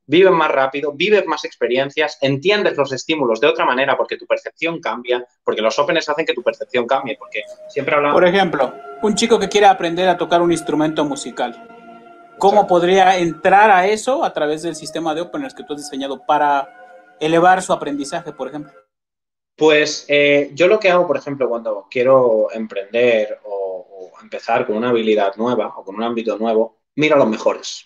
vives 0.08 0.32
más 0.32 0.50
rápido, 0.50 0.92
vives 0.92 1.26
más 1.26 1.44
experiencias, 1.44 2.18
entiendes 2.22 2.76
los 2.76 2.90
estímulos 2.92 3.40
de 3.40 3.46
otra 3.46 3.64
manera 3.66 3.96
porque 3.96 4.16
tu 4.16 4.26
percepción 4.26 4.80
cambia, 4.80 5.24
porque 5.44 5.60
los 5.60 5.78
opens 5.78 6.08
hacen 6.08 6.24
que 6.24 6.32
tu 6.32 6.42
percepción 6.42 6.86
cambie, 6.86 7.16
porque 7.16 7.42
siempre 7.68 7.94
hablamos... 7.94 8.14
Por 8.14 8.26
ejemplo, 8.26 8.74
un 9.02 9.14
chico 9.14 9.38
que 9.38 9.48
quiere 9.48 9.66
aprender 9.66 10.08
a 10.08 10.16
tocar 10.16 10.40
un 10.40 10.50
instrumento 10.50 11.04
musical, 11.04 12.34
¿cómo 12.38 12.66
podría 12.66 13.18
entrar 13.18 13.70
a 13.70 13.86
eso 13.86 14.24
a 14.24 14.32
través 14.32 14.62
del 14.62 14.74
sistema 14.74 15.14
de 15.14 15.20
openers 15.20 15.54
que 15.54 15.62
tú 15.62 15.74
has 15.74 15.80
diseñado 15.80 16.24
para 16.24 17.16
elevar 17.20 17.62
su 17.62 17.74
aprendizaje, 17.74 18.32
por 18.32 18.48
ejemplo? 18.48 18.72
Pues 19.56 20.06
eh, 20.08 20.52
yo 20.54 20.68
lo 20.68 20.80
que 20.80 20.90
hago, 20.90 21.06
por 21.06 21.18
ejemplo, 21.18 21.48
cuando 21.50 21.86
quiero 21.90 22.50
emprender 22.52 23.40
o, 23.44 24.10
o 24.14 24.22
empezar 24.22 24.66
con 24.66 24.76
una 24.76 24.88
habilidad 24.88 25.36
nueva 25.36 25.74
o 25.76 25.84
con 25.84 25.96
un 25.96 26.02
ámbito 26.02 26.38
nuevo, 26.38 26.78
miro 26.94 27.16
a 27.16 27.18
los 27.18 27.28
mejores. 27.28 27.84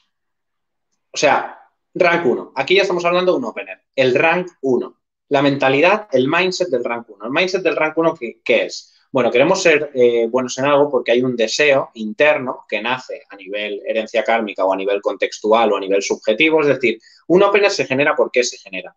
O 1.11 1.17
sea, 1.17 1.62
Rank 1.95 2.27
1. 2.27 2.53
Aquí 2.57 2.77
ya 2.77 2.83
estamos 2.83 3.05
hablando 3.05 3.33
de 3.33 3.39
un 3.39 3.45
opener. 3.45 3.83
El 3.95 4.15
rank 4.15 4.49
1. 4.63 4.99
La 5.29 5.43
mentalidad, 5.43 6.09
el 6.13 6.29
mindset 6.29 6.69
del 6.69 6.85
rank 6.85 7.09
1. 7.11 7.27
El 7.27 7.31
mindset 7.31 7.63
del 7.63 7.77
rank 7.77 7.97
1, 7.97 8.15
¿qué, 8.45 8.65
es? 8.65 8.95
Bueno, 9.11 9.31
queremos 9.31 9.63
ser 9.63 9.91
eh, 9.95 10.27
buenos 10.27 10.57
en 10.59 10.65
algo 10.65 10.91
porque 10.91 11.13
hay 11.13 11.23
un 11.23 11.37
deseo 11.37 11.91
interno 11.95 12.65
que 12.67 12.81
nace 12.81 13.25
a 13.29 13.37
nivel 13.37 13.83
herencia 13.87 14.25
kármica 14.25 14.65
o 14.65 14.73
a 14.73 14.77
nivel 14.77 15.03
contextual 15.03 15.73
o 15.73 15.77
a 15.77 15.81
nivel 15.81 16.03
subjetivo. 16.03 16.63
Es 16.63 16.69
decir, 16.69 16.99
un 17.27 17.43
opener 17.43 17.71
se 17.71 17.85
genera 17.85 18.17
¿por 18.17 18.31
qué 18.31 18.43
se 18.43 18.57
genera? 18.57 18.97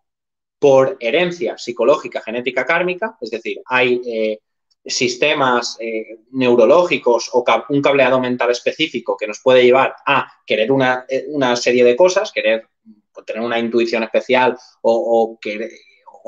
Por 0.58 0.96
herencia 1.00 1.58
psicológica, 1.58 2.22
genética 2.22 2.64
kármica. 2.64 3.18
Es 3.20 3.30
decir, 3.30 3.60
hay 3.66 4.00
eh, 4.06 4.40
sistemas 4.86 5.76
eh, 5.80 6.20
neurológicos 6.30 7.28
o 7.34 7.44
un 7.68 7.82
cableado 7.82 8.20
mental 8.20 8.50
específico 8.50 9.18
que 9.18 9.26
nos 9.26 9.40
puede 9.40 9.64
llevar 9.64 9.96
a 10.06 10.32
querer 10.46 10.72
una 10.72 11.56
serie 11.56 11.84
de 11.84 11.94
cosas, 11.94 12.32
querer 12.32 12.66
tener 13.24 13.42
una 13.42 13.58
intuición 13.58 14.02
especial 14.02 14.56
o, 14.82 15.38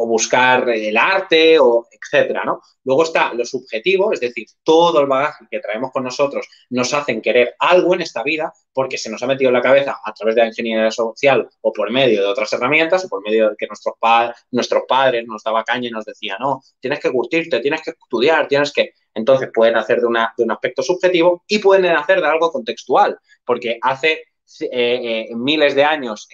o 0.00 0.07
buscar 0.07 0.68
el 0.68 0.97
arte, 0.97 1.59
o 1.59 1.88
etcétera, 1.90 2.45
¿no? 2.45 2.61
Luego 2.85 3.02
está 3.02 3.35
lo 3.35 3.45
subjetivo, 3.45 4.12
es 4.12 4.21
decir, 4.21 4.47
todo 4.62 5.00
el 5.00 5.07
bagaje 5.07 5.47
que 5.50 5.59
traemos 5.59 5.90
con 5.90 6.04
nosotros 6.04 6.49
nos 6.71 6.95
hacen 6.95 7.21
querer 7.21 7.57
algo 7.59 7.95
en 7.95 8.02
esta 8.02 8.23
vida 8.23 8.52
porque 8.73 8.97
se 8.97 9.11
nos 9.11 9.21
ha 9.25 9.26
metido 9.26 9.49
en 9.49 9.54
la 9.54 9.61
cabeza 9.61 9.99
a 10.04 10.12
través 10.12 10.37
de 10.37 10.42
la 10.42 10.47
ingeniería 10.47 10.92
social 10.92 11.49
o 11.62 11.73
por 11.73 11.90
medio 11.90 12.23
de 12.23 12.28
otras 12.28 12.52
herramientas 12.52 13.04
o 13.04 13.09
por 13.09 13.25
medio 13.25 13.50
de 13.50 13.57
que 13.59 13.66
nuestros, 13.66 14.85
padres 14.87 15.26
nos 15.26 15.42
daba 15.42 15.64
caña 15.64 15.88
y 15.88 15.90
nos 15.90 16.04
decía, 16.04 16.37
no, 16.38 16.62
tienes 16.78 17.00
que 17.00 17.11
curtirte, 17.11 17.59
tienes 17.59 17.83
que 17.83 17.90
estudiar, 17.90 18.47
tienes 18.47 18.73
que... 18.73 18.92
Entonces 19.14 19.50
pueden 19.52 19.76
hacer 19.76 20.00
de, 20.00 20.09
de 20.37 20.45
un 20.45 20.52
aspecto 20.52 20.83
subjetivo 20.83 21.42
y 21.49 21.59
pueden 21.59 21.87
hacer 21.87 22.21
de 22.21 22.28
algo 22.28 22.52
contextual, 22.52 23.18
porque 23.45 23.78
hace 23.83 24.23
eh, 24.61 24.69
eh, 25.31 25.35
miles 25.35 25.75
de 25.75 25.85
años 25.85 26.28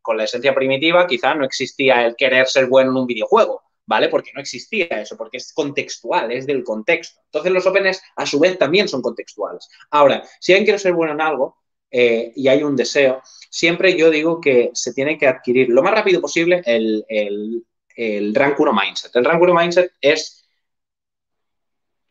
con 0.00 0.16
la 0.16 0.24
esencia 0.24 0.54
primitiva, 0.54 1.06
quizá 1.06 1.34
no 1.34 1.44
existía 1.44 2.04
el 2.04 2.16
querer 2.16 2.46
ser 2.48 2.66
bueno 2.66 2.90
en 2.90 2.96
un 2.96 3.06
videojuego, 3.06 3.62
¿vale? 3.86 4.08
Porque 4.08 4.32
no 4.34 4.40
existía 4.40 4.86
eso, 4.86 5.16
porque 5.16 5.36
es 5.36 5.52
contextual, 5.52 6.32
es 6.32 6.46
del 6.46 6.64
contexto. 6.64 7.20
Entonces 7.26 7.52
los 7.52 7.66
openers 7.66 8.02
a 8.16 8.26
su 8.26 8.40
vez 8.40 8.58
también 8.58 8.88
son 8.88 9.02
contextuales. 9.02 9.68
Ahora, 9.90 10.24
si 10.40 10.52
alguien 10.52 10.64
quiere 10.64 10.78
ser 10.78 10.92
bueno 10.92 11.12
en 11.12 11.20
algo 11.20 11.56
eh, 11.90 12.32
y 12.34 12.48
hay 12.48 12.62
un 12.62 12.74
deseo, 12.74 13.22
siempre 13.50 13.96
yo 13.96 14.10
digo 14.10 14.40
que 14.40 14.70
se 14.74 14.92
tiene 14.92 15.16
que 15.16 15.28
adquirir 15.28 15.68
lo 15.68 15.82
más 15.82 15.94
rápido 15.94 16.20
posible 16.20 16.62
el, 16.64 17.04
el, 17.08 17.64
el 17.96 18.34
Rank 18.34 18.58
1 18.58 18.72
Mindset. 18.72 19.14
El 19.16 19.24
Rank 19.24 19.40
1 19.40 19.54
Mindset 19.54 19.92
es 20.00 20.48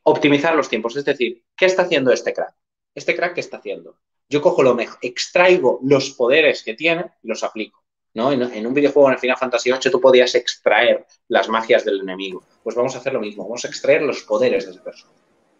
optimizar 0.03 0.55
los 0.55 0.69
tiempos, 0.69 0.95
es 0.95 1.05
decir, 1.05 1.43
¿qué 1.55 1.65
está 1.65 1.83
haciendo 1.83 2.11
este 2.11 2.33
crack? 2.33 2.55
¿Este 2.95 3.15
crack 3.15 3.33
qué 3.33 3.41
está 3.41 3.57
haciendo? 3.57 3.97
Yo 4.31 4.41
cojo 4.41 4.63
lo 4.63 4.73
mejor, 4.73 4.97
extraigo 5.01 5.79
los 5.83 6.11
poderes 6.11 6.63
que 6.63 6.73
tiene 6.73 7.05
y 7.21 7.27
los 7.27 7.43
aplico. 7.43 7.83
¿no? 8.13 8.31
En, 8.31 8.65
un 8.65 8.73
videojuego 8.73 9.09
en 9.09 9.15
el 9.15 9.19
Final 9.19 9.35
Fantasy 9.35 9.69
VIII 9.69 9.91
tú 9.91 9.99
podías 9.99 10.33
extraer 10.35 11.05
las 11.27 11.49
magias 11.49 11.83
del 11.83 11.99
enemigo. 11.99 12.41
Pues 12.63 12.73
vamos 12.73 12.95
a 12.95 12.99
hacer 12.99 13.11
lo 13.11 13.19
mismo, 13.19 13.43
vamos 13.43 13.65
a 13.65 13.67
extraer 13.67 14.03
los 14.03 14.23
poderes 14.23 14.65
de 14.65 14.71
esa 14.71 14.81
persona. 14.81 15.11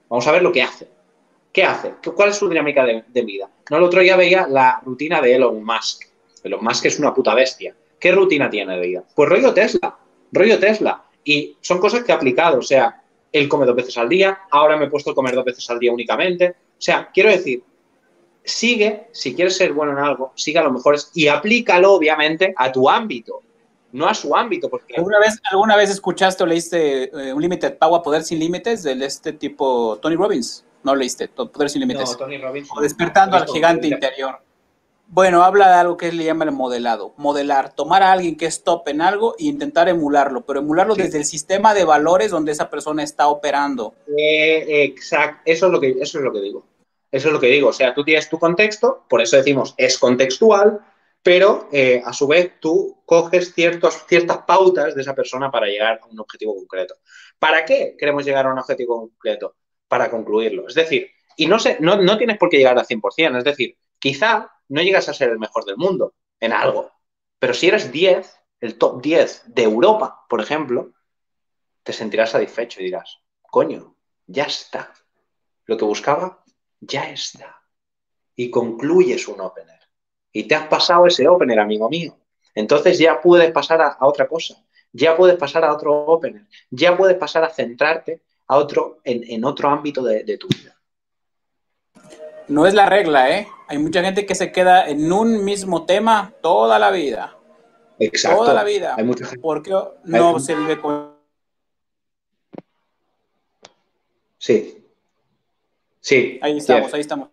Vamos 0.07 0.25
a 0.25 0.31
ver 0.31 0.41
lo 0.41 0.53
que 0.53 0.61
hace. 0.61 0.87
¿Qué 1.51 1.65
hace? 1.65 1.95
¿Cuál 2.15 2.29
es 2.29 2.37
su 2.37 2.47
dinámica 2.47 2.85
de, 2.85 3.21
vida? 3.23 3.49
No, 3.69 3.75
el 3.75 3.83
otro 3.83 3.99
día 3.99 4.15
veía 4.15 4.47
la 4.47 4.81
rutina 4.85 5.19
de 5.19 5.35
Elon 5.35 5.61
Musk. 5.61 6.05
Elon 6.41 6.63
Musk 6.63 6.85
es 6.85 6.97
una 6.97 7.13
puta 7.13 7.35
bestia. 7.35 7.75
¿Qué 7.99 8.13
rutina 8.13 8.49
tiene 8.49 8.77
de 8.77 8.87
vida? 8.87 9.03
Pues 9.13 9.27
rollo 9.27 9.53
Tesla, 9.53 9.97
rollo 10.31 10.59
Tesla. 10.59 11.03
Y 11.25 11.57
son 11.59 11.79
cosas 11.79 12.05
que 12.05 12.13
ha 12.13 12.15
aplicado. 12.15 12.59
O 12.59 12.63
sea, 12.63 13.03
él 13.33 13.49
come 13.49 13.65
dos 13.65 13.75
veces 13.75 13.97
al 13.97 14.07
día, 14.07 14.43
ahora 14.49 14.77
me 14.77 14.85
he 14.85 14.89
puesto 14.89 15.11
a 15.11 15.15
comer 15.15 15.35
dos 15.35 15.43
veces 15.43 15.69
al 15.69 15.77
día 15.77 15.91
únicamente. 15.91 16.49
O 16.51 16.81
sea, 16.81 17.09
quiero 17.13 17.29
decir, 17.29 17.63
sigue, 18.43 19.07
si 19.11 19.35
quieres 19.35 19.57
ser 19.57 19.73
bueno 19.73 19.93
en 19.93 19.99
algo, 19.99 20.31
sigue 20.35 20.59
a 20.59 20.63
lo 20.63 20.71
mejor 20.71 20.97
y 21.13 21.27
aplícalo, 21.27 21.93
obviamente, 21.93 22.53
a 22.57 22.71
tu 22.71 22.89
ámbito, 22.89 23.41
no 23.91 24.07
a 24.07 24.13
su 24.13 24.35
ámbito. 24.35 24.69
Porque... 24.69 24.95
¿Alguna 24.95 25.19
vez, 25.19 25.39
¿Alguna 25.51 25.75
vez 25.75 25.89
escuchaste 25.89 26.43
o 26.43 26.45
leíste 26.45 27.03
eh, 27.03 27.33
un 27.33 27.41
Limited 27.41 27.77
Power, 27.77 28.01
Poder 28.01 28.23
sin 28.23 28.39
Límites, 28.39 28.83
de 28.83 28.93
este 29.05 29.33
tipo 29.33 29.97
Tony 30.01 30.15
Robbins? 30.15 30.65
No 30.83 30.95
leíste, 30.95 31.27
Poder 31.27 31.69
sin 31.69 31.81
Límites. 31.81 32.11
No, 32.11 32.17
Tony 32.17 32.37
Robbins. 32.37 32.69
O 32.75 32.81
despertando 32.81 33.37
al 33.37 33.47
gigante 33.47 33.87
interior. 33.87 34.39
Bueno, 35.13 35.43
habla 35.43 35.67
de 35.67 35.73
algo 35.73 35.97
que 35.97 36.07
él 36.07 36.15
le 36.15 36.23
llama 36.23 36.45
el 36.45 36.53
modelado. 36.53 37.13
Modelar, 37.17 37.73
tomar 37.73 38.01
a 38.01 38.13
alguien 38.13 38.37
que 38.37 38.45
es 38.45 38.63
top 38.63 38.87
en 38.87 39.01
algo 39.01 39.35
e 39.37 39.43
intentar 39.43 39.89
emularlo, 39.89 40.45
pero 40.45 40.61
emularlo 40.61 40.95
desde 40.95 41.17
el 41.17 41.25
sistema 41.25 41.73
de 41.73 41.83
valores 41.83 42.31
donde 42.31 42.53
esa 42.53 42.69
persona 42.69 43.03
está 43.03 43.27
operando. 43.27 43.93
Eh, 44.17 44.85
exacto, 44.85 45.41
eso 45.43 45.65
es, 45.65 45.71
lo 45.73 45.81
que, 45.81 45.89
eso 45.99 46.17
es 46.17 46.23
lo 46.23 46.31
que 46.31 46.39
digo. 46.39 46.63
Eso 47.11 47.27
es 47.27 47.33
lo 47.33 47.39
que 47.39 47.47
digo. 47.47 47.69
O 47.69 47.73
sea, 47.73 47.93
tú 47.93 48.03
tienes 48.03 48.29
tu 48.29 48.39
contexto, 48.39 49.05
por 49.09 49.21
eso 49.21 49.37
decimos 49.37 49.73
es 49.77 49.97
contextual, 49.97 50.79
pero 51.21 51.69
eh, 51.71 52.01
a 52.03 52.13
su 52.13 52.27
vez 52.27 52.59
tú 52.59 53.03
coges 53.05 53.53
ciertas 53.53 54.37
pautas 54.47 54.95
de 54.95 55.01
esa 55.01 55.13
persona 55.13 55.51
para 55.51 55.67
llegar 55.67 55.99
a 56.01 56.05
un 56.07 56.19
objetivo 56.19 56.55
concreto. 56.55 56.95
¿Para 57.37 57.65
qué 57.65 57.95
queremos 57.97 58.25
llegar 58.25 58.47
a 58.47 58.53
un 58.53 58.59
objetivo 58.59 59.09
concreto? 59.09 59.55
Para 59.87 60.09
concluirlo. 60.09 60.67
Es 60.67 60.73
decir, 60.73 61.11
y 61.35 61.47
no, 61.47 61.59
sé, 61.59 61.77
no, 61.79 61.97
no 61.97 62.17
tienes 62.17 62.37
por 62.37 62.49
qué 62.49 62.57
llegar 62.57 62.77
al 62.77 62.85
100%, 62.85 63.37
es 63.37 63.43
decir, 63.43 63.77
quizá 63.99 64.51
no 64.69 64.81
llegas 64.81 65.09
a 65.09 65.13
ser 65.13 65.29
el 65.29 65.39
mejor 65.39 65.65
del 65.65 65.77
mundo 65.77 66.15
en 66.39 66.53
algo, 66.53 66.91
pero 67.39 67.53
si 67.53 67.67
eres 67.67 67.91
10, 67.91 68.39
el 68.61 68.77
top 68.77 69.01
10 69.01 69.43
de 69.47 69.63
Europa, 69.63 70.25
por 70.29 70.41
ejemplo, 70.41 70.93
te 71.83 71.93
sentirás 71.93 72.31
satisfecho 72.31 72.79
y 72.79 72.85
dirás, 72.85 73.19
coño, 73.41 73.95
ya 74.27 74.43
está. 74.43 74.93
Lo 75.65 75.77
que 75.77 75.85
buscaba, 75.85 76.40
ya 76.81 77.09
está. 77.09 77.61
Y 78.35 78.51
concluyes 78.51 79.27
un 79.27 79.39
opener. 79.39 79.79
Y 80.33 80.43
te 80.43 80.55
has 80.55 80.67
pasado 80.67 81.07
ese 81.07 81.27
opener, 81.27 81.59
amigo 81.59 81.89
mío. 81.89 82.17
Entonces 82.53 82.99
ya 82.99 83.21
puedes 83.21 83.51
pasar 83.51 83.81
a, 83.81 83.97
otra 84.01 84.27
cosa. 84.27 84.61
Ya 84.91 85.15
puedes 85.15 85.37
pasar 85.37 85.63
a 85.63 85.73
otro 85.73 86.05
opener. 86.05 86.45
Ya 86.69 86.97
puedes 86.97 87.17
pasar 87.17 87.43
a 87.43 87.49
centrarte 87.49 88.21
a 88.47 88.57
otro, 88.57 88.99
en, 89.05 89.45
otro 89.45 89.69
ámbito 89.69 90.03
de 90.03 90.37
tu 90.37 90.47
vida. 90.49 90.75
No 92.51 92.67
es 92.67 92.73
la 92.73 92.85
regla, 92.85 93.29
¿eh? 93.29 93.47
Hay 93.69 93.77
mucha 93.77 94.03
gente 94.03 94.25
que 94.25 94.35
se 94.35 94.51
queda 94.51 94.89
en 94.89 95.11
un 95.13 95.45
mismo 95.45 95.85
tema 95.85 96.33
toda 96.41 96.77
la 96.77 96.91
vida. 96.91 97.37
Exacto. 97.97 98.39
Toda 98.39 98.53
la 98.53 98.65
vida. 98.65 98.95
Hay 98.97 99.05
mucha 99.05 99.25
gente. 99.25 99.39
Porque 99.41 99.73
no 100.03 100.39
se 100.39 100.55
vive 100.55 100.81
con. 100.81 101.15
Sí. 104.37 104.80
Sí. 106.01 106.39
Ahí 106.41 106.57
estamos, 106.57 106.93
ahí 106.93 107.01
estamos. 107.01 107.29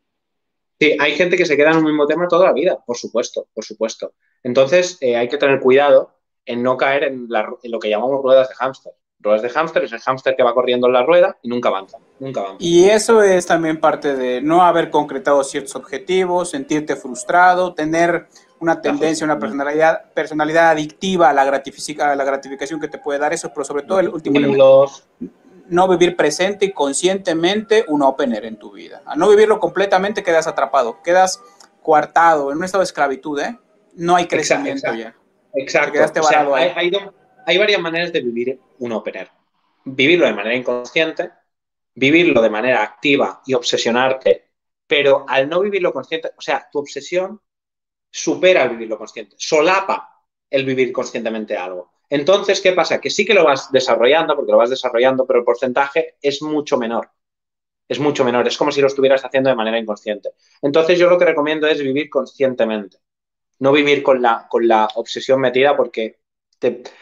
Sí, 0.81 0.97
hay 1.01 1.17
gente 1.17 1.37
que 1.37 1.45
se 1.45 1.57
queda 1.57 1.71
en 1.71 1.79
un 1.79 1.85
mismo 1.85 2.07
tema 2.07 2.29
toda 2.29 2.47
la 2.47 2.53
vida, 2.53 2.79
por 2.87 2.97
supuesto, 2.97 3.49
por 3.53 3.65
supuesto. 3.65 4.13
Entonces, 4.45 4.97
eh, 5.01 5.17
hay 5.17 5.29
que 5.29 5.37
tener 5.37 5.59
cuidado 5.59 6.15
en 6.45 6.63
no 6.63 6.77
caer 6.77 7.05
en, 7.05 7.29
en 7.63 7.71
lo 7.71 7.79
que 7.81 7.91
llamamos 7.91 8.23
ruedas 8.23 8.49
de 8.49 8.55
hámster 8.55 8.93
ruedas 9.21 9.43
de 9.43 9.51
hámster, 9.51 9.85
es 9.85 9.93
el 9.93 10.01
hámster 10.01 10.37
que 10.37 10.43
va 10.43 10.55
corriendo 10.55 10.87
en 10.87 10.93
la 10.93 11.03
rueda 11.03 11.37
y 11.43 11.49
nunca 11.49 11.69
avanza, 11.69 11.99
nunca 12.21 12.41
avanza. 12.41 12.57
Y 12.61 12.85
eso 12.85 13.23
es 13.23 13.47
también 13.47 13.81
parte 13.81 14.15
de 14.15 14.41
no 14.41 14.63
haber 14.63 14.91
concretado 14.91 15.43
ciertos 15.43 15.75
objetivos, 15.77 16.51
sentirte 16.51 16.97
frustrado, 16.97 17.75
tener 17.75 18.29
una 18.61 18.81
tendencia, 18.81 19.25
una 19.25 19.39
personalidad, 19.39 20.13
personalidad 20.13 20.71
adictiva 20.71 21.31
a 21.31 21.33
la, 21.33 21.43
a 21.43 22.17
la 22.17 22.25
gratificación 22.25 22.81
que 22.81 22.89
te 22.89 22.99
puede 22.99 23.19
dar 23.19 23.33
eso, 23.33 23.51
pero 23.53 23.65
sobre 23.65 23.85
todo 23.85 24.01
el 24.01 24.09
último 24.09 24.39
no 25.69 25.89
vivir 25.89 26.17
presente 26.17 26.67
y 26.67 26.73
conscientemente 26.73 27.85
un 27.89 28.03
opener 28.03 28.45
en 28.45 28.59
tu 28.59 28.73
vida. 28.73 29.03
A 29.07 29.17
no 29.17 29.29
vivirlo 29.29 29.61
completamente 29.61 30.23
quedas 30.23 30.47
atrapado, 30.47 31.03
quedas 31.03 31.43
coartado, 31.83 32.51
en 32.51 32.59
un 32.59 32.65
estado 32.65 32.81
de 32.81 32.87
esclavitud, 32.87 33.41
¿eh? 33.41 33.59
No 33.95 34.17
hay 34.17 34.27
crecimiento 34.27 34.95
ya. 34.95 35.15
Exacto. 35.55 36.55
hay, 36.55 36.93
hay 37.47 37.59
varias 37.59 37.81
maneras 37.81 38.13
de 38.13 38.21
vivir 38.21 38.61
un 38.79 38.93
opener. 38.93 39.31
Vivirlo 39.85 40.27
de 40.27 40.35
manera 40.35 40.55
inconsciente, 40.55 41.31
vivirlo 41.95 42.43
de 42.43 42.51
manera 42.51 42.83
activa 42.83 43.43
y 43.47 43.55
obsesionarte, 43.55 44.51
pero 44.87 45.25
al 45.29 45.49
no 45.49 45.61
vivirlo 45.61 45.93
consciente, 45.93 46.31
o 46.37 46.41
sea, 46.41 46.69
tu 46.71 46.79
obsesión 46.79 47.41
supera 48.11 48.65
el 48.65 48.71
vivirlo 48.71 48.99
consciente, 48.99 49.35
solapa 49.39 50.25
el 50.51 50.65
vivir 50.65 50.93
conscientemente 50.93 51.57
algo. 51.57 51.93
Entonces, 52.11 52.61
¿qué 52.61 52.73
pasa? 52.73 53.01
Que 53.01 53.11
sí 53.11 53.25
que 53.25 53.35
lo 53.35 53.45
vas 53.45 53.71
desarrollando, 53.71 54.35
porque 54.35 54.53
lo 54.53 54.59
vas 54.59 54.71
desarrollando, 54.71 55.27
pero 55.27 55.41
el 55.41 55.45
porcentaje 55.45 56.17
es 56.23 56.43
mucho 56.43 56.79
menor. 56.79 57.11
Es 57.87 57.99
mucho 57.99 58.25
menor. 58.25 58.47
Es 58.47 58.57
como 58.57 58.73
si 58.73 58.81
lo 58.81 58.87
estuvieras 58.87 59.25
haciendo 59.25 59.51
de 59.51 59.57
manera 59.57 59.79
inconsciente. 59.79 60.31
Entonces, 60.63 60.99
yo 60.99 61.09
lo 61.09 61.19
que 61.19 61.25
recomiendo 61.25 61.67
es 61.67 61.83
vivir 61.83 62.09
conscientemente. 62.11 62.99
No 63.59 63.73
vivir 63.73 64.03
con 64.03 64.23
la, 64.23 64.47
con 64.49 64.67
la 64.69 64.89
obsesión 64.95 65.41
metida, 65.41 65.77
porque 65.77 66.19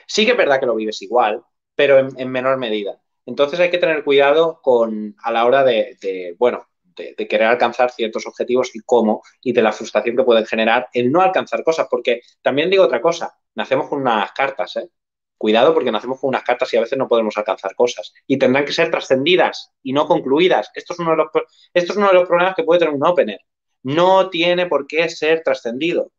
sí 0.06 0.24
que 0.24 0.32
es 0.32 0.36
verdad 0.36 0.60
que 0.60 0.66
lo 0.66 0.74
vives 0.74 1.02
igual, 1.02 1.42
pero 1.74 1.98
en, 1.98 2.30
menor 2.30 2.58
medida. 2.58 3.00
Entonces 3.26 3.60
hay 3.60 3.70
que 3.70 3.78
tener 3.78 4.04
cuidado 4.04 4.60
con, 4.62 5.16
a 5.22 5.32
la 5.32 5.44
hora 5.46 5.64
de, 5.64 6.34
bueno, 6.38 6.66
de, 6.84 7.14
querer 7.28 7.48
alcanzar 7.48 7.90
ciertos 7.90 8.26
objetivos 8.26 8.74
y 8.74 8.80
cómo, 8.80 9.22
y 9.42 9.52
de 9.52 9.62
la 9.62 9.72
frustración 9.72 10.16
que 10.16 10.24
pueden 10.24 10.46
generar 10.46 10.88
el 10.92 11.10
no 11.10 11.20
alcanzar 11.20 11.62
cosas, 11.64 11.88
porque 11.90 12.22
también 12.42 12.70
digo 12.70 12.84
otra 12.84 13.00
cosa, 13.00 13.36
nacemos 13.56 13.88
con 13.88 14.00
unas 14.00 14.30
cartas, 14.32 14.76
¿eh? 14.76 14.88
Cuidado 15.36 15.74
porque 15.74 15.92
nacemos 15.92 16.20
con 16.20 16.28
unas 16.28 16.44
cartas 16.44 16.72
y 16.72 16.76
a 16.76 16.80
veces 16.80 16.96
no 16.96 17.08
podemos 17.08 17.36
alcanzar 17.36 17.74
cosas. 17.74 18.14
Y 18.26 18.38
tendrán 18.38 18.64
que 18.64 18.72
ser 18.72 18.90
trascendidas 18.90 19.72
y 19.82 19.92
no 19.92 20.06
concluidas. 20.06 20.70
Esto 20.74 20.94
es, 20.94 21.00
uno 21.00 21.10
de 21.10 21.16
los, 21.16 21.26
esto 21.74 21.92
es 21.92 21.96
uno 21.98 22.06
de 22.08 22.14
los 22.14 22.26
problemas 22.26 22.54
que 22.54 22.62
puede 22.62 22.78
tener 22.78 22.94
un 22.94 23.04
opener. 23.04 23.40
No 23.82 24.30
tiene 24.30 24.66
por 24.66 24.86
qué 24.86 25.08
ser 25.10 25.42
trascendido. 25.42 26.12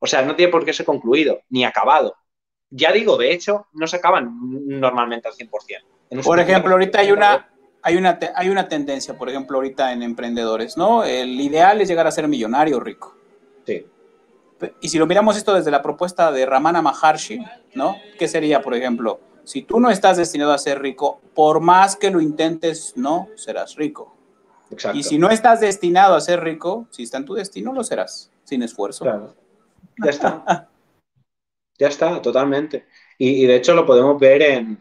O 0.00 0.06
sea, 0.06 0.22
no 0.22 0.34
tiene 0.34 0.50
por 0.50 0.64
qué 0.64 0.72
ser 0.72 0.86
concluido, 0.86 1.42
ni 1.50 1.64
acabado 1.64 2.16
ya 2.70 2.92
digo, 2.92 3.16
de 3.16 3.32
hecho, 3.32 3.66
no 3.72 3.86
se 3.86 3.96
acaban 3.96 4.30
normalmente 4.66 5.28
al 5.28 5.34
100%. 5.34 6.22
Por 6.22 6.40
ejemplo, 6.40 6.72
ahorita 6.72 7.00
hay 7.00 7.12
una, 7.12 7.50
hay, 7.82 7.96
una, 7.96 8.18
hay 8.34 8.48
una 8.48 8.68
tendencia, 8.68 9.16
por 9.16 9.28
ejemplo, 9.28 9.58
ahorita 9.58 9.92
en 9.92 10.02
emprendedores, 10.02 10.76
¿no? 10.76 11.04
El 11.04 11.40
ideal 11.40 11.80
es 11.80 11.88
llegar 11.88 12.06
a 12.06 12.10
ser 12.10 12.28
millonario 12.28 12.80
rico. 12.80 13.16
Sí. 13.66 13.86
Y 14.80 14.88
si 14.88 14.98
lo 14.98 15.06
miramos 15.06 15.36
esto 15.36 15.54
desde 15.54 15.70
la 15.70 15.82
propuesta 15.82 16.32
de 16.32 16.44
Ramana 16.46 16.82
Maharshi, 16.82 17.40
¿no? 17.74 17.96
¿Qué 18.18 18.28
sería, 18.28 18.60
por 18.60 18.74
ejemplo? 18.74 19.20
Si 19.44 19.62
tú 19.62 19.80
no 19.80 19.90
estás 19.90 20.16
destinado 20.16 20.52
a 20.52 20.58
ser 20.58 20.82
rico, 20.82 21.20
por 21.34 21.60
más 21.60 21.96
que 21.96 22.10
lo 22.10 22.20
intentes, 22.20 22.94
no 22.96 23.28
serás 23.36 23.76
rico. 23.76 24.14
Exacto. 24.70 24.98
Y 24.98 25.02
si 25.02 25.18
no 25.18 25.30
estás 25.30 25.60
destinado 25.60 26.14
a 26.14 26.20
ser 26.20 26.42
rico, 26.42 26.86
si 26.90 27.04
está 27.04 27.18
en 27.18 27.24
tu 27.24 27.34
destino, 27.34 27.72
lo 27.72 27.84
serás, 27.84 28.30
sin 28.44 28.62
esfuerzo. 28.62 29.04
Claro. 29.04 29.34
Ya 30.04 30.10
está. 30.10 30.68
Ya 31.78 31.88
está, 31.88 32.20
totalmente. 32.20 32.86
Y, 33.18 33.46
de 33.46 33.56
hecho 33.56 33.74
lo 33.74 33.86
podemos 33.86 34.18
ver 34.18 34.42
en, 34.42 34.80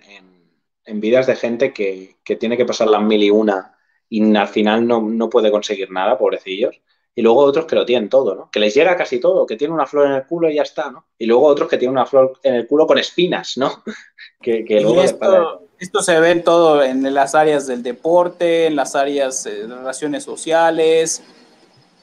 vidas 0.99 1.27
de 1.27 1.35
gente 1.35 1.73
que, 1.73 2.17
tiene 2.39 2.57
que 2.57 2.65
pasar 2.65 2.87
las 2.87 3.01
mil 3.01 3.23
y 3.23 3.29
una 3.29 3.75
y 4.09 4.35
al 4.35 4.47
final 4.47 4.87
no, 4.87 5.29
puede 5.29 5.51
conseguir 5.51 5.91
nada, 5.91 6.17
pobrecillos. 6.17 6.81
Y 7.17 7.23
luego 7.23 7.39
otros 7.39 7.65
que 7.65 7.75
lo 7.75 7.83
tienen 7.83 8.09
todo, 8.09 8.35
¿no? 8.35 8.51
Que 8.51 8.59
les 8.59 8.75
llega 8.75 8.95
casi 8.95 9.19
todo, 9.19 9.47
que 9.47 9.55
tienen 9.55 9.73
una 9.73 9.87
flor 9.87 10.05
en 10.05 10.13
el 10.13 10.27
culo 10.27 10.51
y 10.51 10.55
ya 10.57 10.61
está, 10.61 10.91
¿no? 10.91 11.07
Y 11.17 11.25
luego 11.25 11.47
otros 11.47 11.67
que 11.67 11.79
tienen 11.79 11.97
una 11.97 12.05
flor 12.05 12.33
en 12.43 12.53
el 12.53 12.67
culo 12.67 12.85
con 12.85 12.99
espinas, 12.99 13.57
¿no? 13.57 13.83
que, 14.39 14.63
luego 14.83 15.01
esto, 15.01 15.63
esto, 15.79 16.01
se 16.03 16.19
ve 16.19 16.29
en 16.29 16.43
todo, 16.43 16.83
en 16.83 17.11
las 17.11 17.33
áreas 17.33 17.65
del 17.65 17.81
deporte, 17.81 18.67
en 18.67 18.75
las 18.75 18.95
áreas 18.95 19.47
eh, 19.47 19.65
de 19.67 19.75
relaciones 19.75 20.25
sociales. 20.25 21.23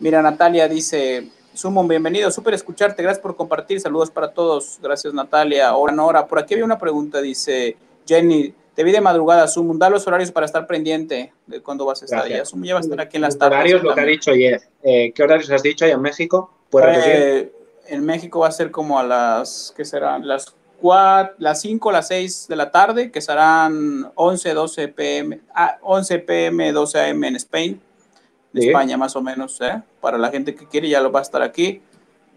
Mira, 0.01 0.21
Natalia 0.21 0.67
dice, 0.67 1.29
Sumo, 1.55 1.87
bienvenido, 1.87 2.33
súper 2.33 2.55
escucharte, 2.55 3.01
gracias 3.01 3.23
por 3.23 3.37
compartir, 3.37 3.81
saludos 3.81 4.11
para 4.11 4.33
todos, 4.33 4.81
gracias 4.83 5.15
Natalia, 5.15 5.77
hora 5.77 5.95
Nora, 5.95 6.27
por 6.27 6.41
aquí 6.41 6.55
había 6.55 6.65
una 6.65 6.81
pregunta, 6.81 7.23
dice, 7.23 7.77
Jenny, 8.05 8.53
te 8.75 8.83
vi 8.83 8.93
de 8.93 9.01
madrugada, 9.01 9.47
Zoom, 9.47 9.79
da 9.79 9.89
los 9.89 10.07
horarios 10.07 10.33
para 10.33 10.47
estar 10.47 10.67
pendiente 10.67 11.33
de 11.47 11.61
cuándo 11.61 11.87
vas 11.87 12.03
a 12.03 12.05
estar 12.07 12.25
allá. 12.25 12.45
Zoom 12.45 12.65
ya 12.65 12.75
va 12.75 12.81
a 12.81 12.83
estar 12.83 13.01
aquí 13.01 13.17
en 13.17 13.23
las 13.23 13.39
tardes. 13.39 13.59
Horarios, 13.59 13.83
lo 13.83 13.95
que 13.95 14.01
ha 14.01 14.05
dicho 14.05 14.31
ayer. 14.33 14.61
Eh, 14.83 15.13
¿Qué 15.15 15.23
horarios 15.23 15.51
has 15.51 15.63
dicho 15.63 15.85
ahí 15.85 15.93
en 15.93 16.03
México? 16.03 16.51
Eh, 16.83 17.53
en 17.87 18.05
México 18.05 18.41
va 18.41 18.49
a 18.49 18.53
ser 18.53 18.71
como 18.71 18.99
a 18.99 19.05
las, 19.05 19.73
¿qué 19.77 19.85
serán? 19.85 20.27
Las 20.27 20.55
4, 20.81 21.37
las 21.39 21.61
5, 21.61 21.93
las 21.93 22.09
6 22.09 22.47
de 22.49 22.57
la 22.57 22.71
tarde, 22.71 23.11
que 23.11 23.21
serán 23.21 24.11
11, 24.17 24.55
12 24.55 24.89
pm, 24.89 25.41
ah, 25.55 25.79
11 25.83 26.19
pm, 26.19 26.73
12 26.73 27.01
am 27.01 27.25
en 27.25 27.37
España, 27.37 27.77
de 28.53 28.67
España 28.67 28.97
más 28.97 29.15
o 29.15 29.23
menos, 29.23 29.61
¿eh? 29.61 29.83
Para 30.01 30.19
la 30.19 30.31
gente 30.31 30.55
que 30.55 30.67
quiere 30.67 30.89
ya 30.89 31.01
lo 31.01 31.13
va 31.13 31.21
a 31.21 31.23
estar 31.23 31.43
aquí. 31.43 31.81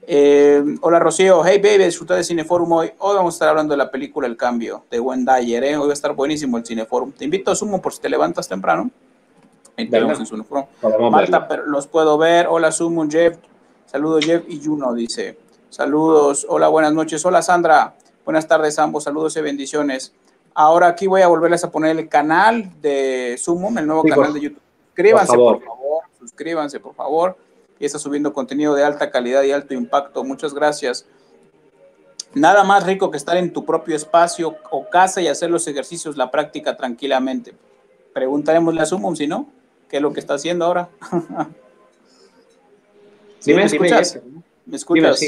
Eh, 0.09 0.63
hola 0.79 0.99
Rocío, 0.99 1.43
hey 1.43 1.59
baby, 1.61 1.83
disfruta 1.83 2.15
de 2.15 2.23
Cineforum 2.23 2.71
hoy. 2.71 2.93
Hoy 2.99 3.17
vamos 3.17 3.33
a 3.33 3.35
estar 3.35 3.49
hablando 3.49 3.73
de 3.73 3.77
la 3.77 3.91
película 3.91 4.25
El 4.25 4.37
Cambio 4.37 4.85
de 4.89 5.01
Wendayer, 5.01 5.61
¿eh? 5.65 5.75
Hoy 5.75 5.85
va 5.85 5.91
a 5.91 5.93
estar 5.93 6.15
buenísimo 6.15 6.57
el 6.57 6.65
Cineforum. 6.65 7.11
Te 7.11 7.25
invito 7.25 7.51
a 7.51 7.55
Sumo 7.55 7.81
por 7.81 7.91
si 7.93 7.99
te 7.99 8.07
levantas 8.07 8.47
temprano. 8.47 8.89
en 9.75 10.25
Cineforum. 10.25 10.65
Marta, 11.11 11.45
pero 11.49 11.65
los 11.65 11.87
puedo 11.87 12.17
ver. 12.17 12.47
Hola 12.49 12.71
Sumo, 12.71 13.05
Jeff. 13.09 13.37
Saludos 13.85 14.23
Jeff 14.23 14.45
y 14.47 14.63
Juno, 14.63 14.93
dice. 14.93 15.37
Saludos, 15.69 16.47
hola, 16.47 16.69
buenas 16.69 16.93
noches. 16.93 17.25
Hola 17.25 17.41
Sandra, 17.41 17.93
buenas 18.23 18.47
tardes 18.47 18.79
ambos, 18.79 19.03
saludos 19.03 19.35
y 19.35 19.41
bendiciones. 19.41 20.13
Ahora 20.53 20.87
aquí 20.87 21.07
voy 21.07 21.21
a 21.21 21.27
volverles 21.27 21.65
a 21.65 21.69
poner 21.69 21.97
el 21.99 22.07
canal 22.07 22.71
de 22.81 23.35
Sumo, 23.37 23.77
el 23.77 23.85
nuevo 23.85 24.03
canal 24.03 24.33
de 24.33 24.39
YouTube. 24.39 24.61
Suscríbanse, 24.85 25.35
por 25.35 25.61
favor, 25.61 26.03
suscríbanse, 26.17 26.79
por 26.79 26.95
favor 26.95 27.46
y 27.79 27.85
está 27.85 27.99
subiendo 27.99 28.33
contenido 28.33 28.73
de 28.75 28.83
alta 28.83 29.11
calidad 29.11 29.43
y 29.43 29.51
alto 29.51 29.73
impacto. 29.73 30.23
Muchas 30.23 30.53
gracias. 30.53 31.05
Nada 32.33 32.63
más 32.63 32.85
rico 32.85 33.09
que 33.11 33.17
estar 33.17 33.37
en 33.37 33.53
tu 33.53 33.65
propio 33.65 33.95
espacio 33.95 34.57
o 34.69 34.89
casa 34.89 35.21
y 35.21 35.27
hacer 35.27 35.49
los 35.49 35.67
ejercicios, 35.67 36.17
la 36.17 36.29
práctica 36.29 36.75
tranquilamente. 36.75 37.53
Preguntaremos 38.13 38.77
a 38.77 38.85
Sumum 38.85 39.15
si 39.15 39.27
no, 39.27 39.47
¿qué 39.89 39.97
es 39.97 40.01
lo 40.01 40.13
que 40.13 40.19
está 40.19 40.35
haciendo 40.35 40.65
ahora? 40.65 40.89
¿Sí, 43.39 43.53
me, 43.53 43.63
escuchas? 43.63 44.19
¿Me 44.65 44.75
escuchas? 44.75 45.21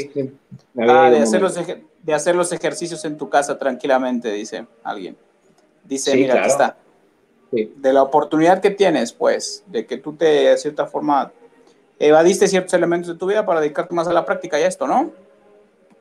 Ah, 0.78 1.10
de, 1.10 1.18
hacer 1.20 1.40
los 1.40 1.54
de 2.02 2.14
hacer 2.14 2.34
los 2.34 2.52
ejercicios 2.52 3.04
en 3.04 3.16
tu 3.16 3.28
casa 3.28 3.58
tranquilamente, 3.58 4.30
dice 4.32 4.66
alguien. 4.82 5.16
Dice, 5.84 6.14
mira, 6.14 6.40
aquí 6.40 6.48
está. 6.48 6.76
De 7.50 7.92
la 7.92 8.02
oportunidad 8.02 8.60
que 8.60 8.70
tienes, 8.70 9.12
pues, 9.12 9.64
de 9.66 9.86
que 9.86 9.96
tú 9.96 10.14
te, 10.14 10.24
de 10.24 10.56
cierta 10.56 10.86
forma, 10.86 11.32
evadiste 12.00 12.48
ciertos 12.48 12.72
elementos 12.74 13.08
de 13.08 13.18
tu 13.18 13.26
vida 13.26 13.44
para 13.44 13.60
dedicarte 13.60 13.94
más 13.94 14.08
a 14.08 14.12
la 14.12 14.24
práctica 14.24 14.58
y 14.58 14.62
a 14.62 14.66
esto, 14.66 14.86
¿no? 14.86 15.12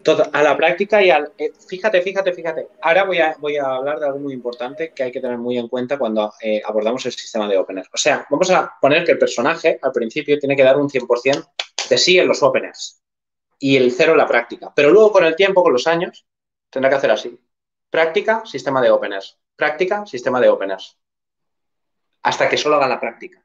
Todo, 0.01 0.24
a 0.32 0.41
la 0.41 0.56
práctica 0.56 1.03
y 1.03 1.10
al... 1.10 1.34
Eh, 1.38 1.51
fíjate, 1.68 2.01
fíjate, 2.01 2.32
fíjate. 2.32 2.70
Ahora 2.82 3.03
voy 3.03 3.20
a, 3.20 3.36
voy 3.38 3.58
a 3.58 3.65
hablar 3.65 4.00
de 4.00 4.06
algo 4.06 4.20
muy 4.20 4.34
importante 4.34 4.94
que 4.94 5.03
hay 5.03 5.12
que 5.12 5.20
tener 5.20 5.38
muy 5.38 5.58
en 5.58 5.68
cuenta 5.68 5.98
cuando 5.98 6.34
eh, 6.41 6.62
abordamos 6.65 7.06
el 7.06 7.12
sistema 7.12 7.50
de 7.50 7.58
openers. 7.58 7.89
O 7.94 7.98
sea, 7.98 8.25
vamos 8.29 8.50
a 8.50 8.74
poner 8.79 9.03
que 9.03 9.12
el 9.12 9.20
personaje 9.20 9.77
al 9.82 9.91
principio 9.91 10.39
tiene 10.39 10.56
que 10.56 10.63
dar 10.63 10.77
un 10.77 10.89
100% 10.89 11.50
de 11.89 11.98
sí 11.98 12.18
en 12.18 12.29
los 12.29 12.41
openers 12.41 13.03
y 13.60 13.75
el 13.75 13.91
cero 13.91 14.13
en 14.13 14.20
la 14.20 14.27
práctica. 14.27 14.72
Pero 14.74 14.91
luego 14.91 15.12
con 15.12 15.25
el 15.25 15.36
tiempo, 15.36 15.62
con 15.62 15.74
los 15.74 15.86
años, 15.86 16.25
tendrá 16.70 16.89
que 16.89 16.96
hacer 16.96 17.12
así. 17.12 17.38
Práctica, 17.89 18.44
sistema 18.46 18.82
de 18.82 18.91
openers. 18.91 19.38
Práctica, 19.58 20.06
sistema 20.06 20.39
de 20.39 20.48
openers. 20.48 20.98
Hasta 22.24 22.48
que 22.48 22.56
solo 22.56 22.77
haga 22.77 22.88
la 22.88 23.01
práctica 23.01 23.44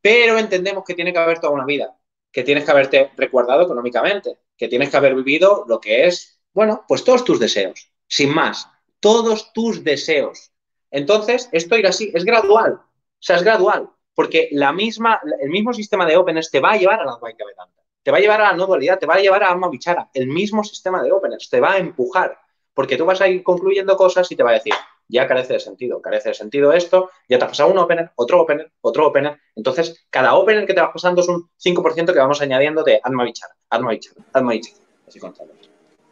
pero 0.00 0.38
entendemos 0.38 0.84
que 0.84 0.94
tiene 0.94 1.12
que 1.12 1.18
haber 1.18 1.40
toda 1.40 1.52
una 1.52 1.64
vida, 1.64 1.96
que 2.32 2.42
tienes 2.42 2.64
que 2.64 2.70
haberte 2.70 3.10
recuerdado 3.16 3.62
económicamente, 3.62 4.38
que 4.56 4.68
tienes 4.68 4.90
que 4.90 4.96
haber 4.96 5.14
vivido 5.14 5.64
lo 5.68 5.80
que 5.80 6.06
es, 6.06 6.40
bueno, 6.52 6.84
pues 6.86 7.04
todos 7.04 7.24
tus 7.24 7.38
deseos, 7.38 7.92
sin 8.06 8.34
más, 8.34 8.68
todos 9.00 9.52
tus 9.52 9.82
deseos. 9.84 10.52
Entonces, 10.90 11.48
esto 11.52 11.76
irá 11.76 11.90
así, 11.90 12.10
es 12.14 12.24
gradual, 12.24 12.74
o 12.74 13.22
sea, 13.22 13.36
es 13.36 13.42
gradual, 13.42 13.90
porque 14.14 14.48
la 14.52 14.72
misma, 14.72 15.20
el 15.40 15.50
mismo 15.50 15.72
sistema 15.72 16.06
de 16.06 16.16
openers 16.16 16.50
te 16.50 16.60
va 16.60 16.72
a 16.72 16.76
llevar 16.76 17.00
a 17.00 17.04
la 17.04 17.12
Advaita 17.12 17.44
Vedanta, 17.44 17.82
te 18.02 18.10
va 18.10 18.16
a 18.16 18.20
llevar 18.20 18.40
a 18.40 18.50
la 18.50 18.56
no 18.56 18.66
dualidad, 18.66 18.98
te 18.98 19.06
va 19.06 19.14
a 19.14 19.20
llevar 19.20 19.42
a 19.42 19.50
Alma 19.50 19.68
Bichara, 19.68 20.10
el 20.14 20.26
mismo 20.26 20.64
sistema 20.64 21.02
de 21.02 21.12
openers, 21.12 21.48
te 21.48 21.60
va 21.60 21.72
a 21.72 21.78
empujar, 21.78 22.38
porque 22.74 22.96
tú 22.96 23.04
vas 23.04 23.20
a 23.20 23.28
ir 23.28 23.42
concluyendo 23.42 23.96
cosas 23.96 24.30
y 24.32 24.36
te 24.36 24.42
va 24.42 24.50
a 24.50 24.54
decir, 24.54 24.74
ya 25.10 25.26
carece 25.26 25.54
de 25.54 25.60
sentido. 25.60 26.00
Carece 26.00 26.30
de 26.30 26.34
sentido 26.34 26.72
esto, 26.72 27.10
ya 27.28 27.38
te 27.38 27.44
has 27.44 27.50
pasado 27.50 27.70
un 27.70 27.78
opener, 27.78 28.10
otro 28.16 28.40
opener, 28.40 28.70
otro 28.80 29.08
opener. 29.08 29.38
Entonces, 29.56 30.06
cada 30.10 30.34
opener 30.34 30.66
que 30.66 30.74
te 30.74 30.80
vas 30.80 30.90
pasando 30.92 31.20
es 31.20 31.28
un 31.28 31.48
5% 31.58 32.12
que 32.12 32.18
vamos 32.18 32.40
añadiendo 32.40 32.82
de 32.82 33.00
Atma 33.02 33.24
Vichara, 33.24 33.54
Atma 33.68 33.90
Vichara, 33.90 34.24
Atma 34.32 34.52
Vichara. 34.52 34.76
Así 35.06 35.20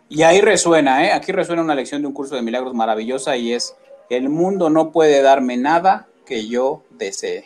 Y 0.08 0.22
ahí 0.22 0.40
resuena, 0.40 1.06
¿eh? 1.06 1.12
Aquí 1.12 1.32
resuena 1.32 1.62
una 1.62 1.74
lección 1.74 2.02
de 2.02 2.08
un 2.08 2.14
curso 2.14 2.34
de 2.34 2.42
milagros 2.42 2.74
maravillosa 2.74 3.36
y 3.36 3.52
es, 3.52 3.76
el 4.10 4.28
mundo 4.28 4.70
no 4.70 4.90
puede 4.90 5.22
darme 5.22 5.56
nada 5.56 6.08
que 6.26 6.48
yo 6.48 6.82
desee. 6.90 7.44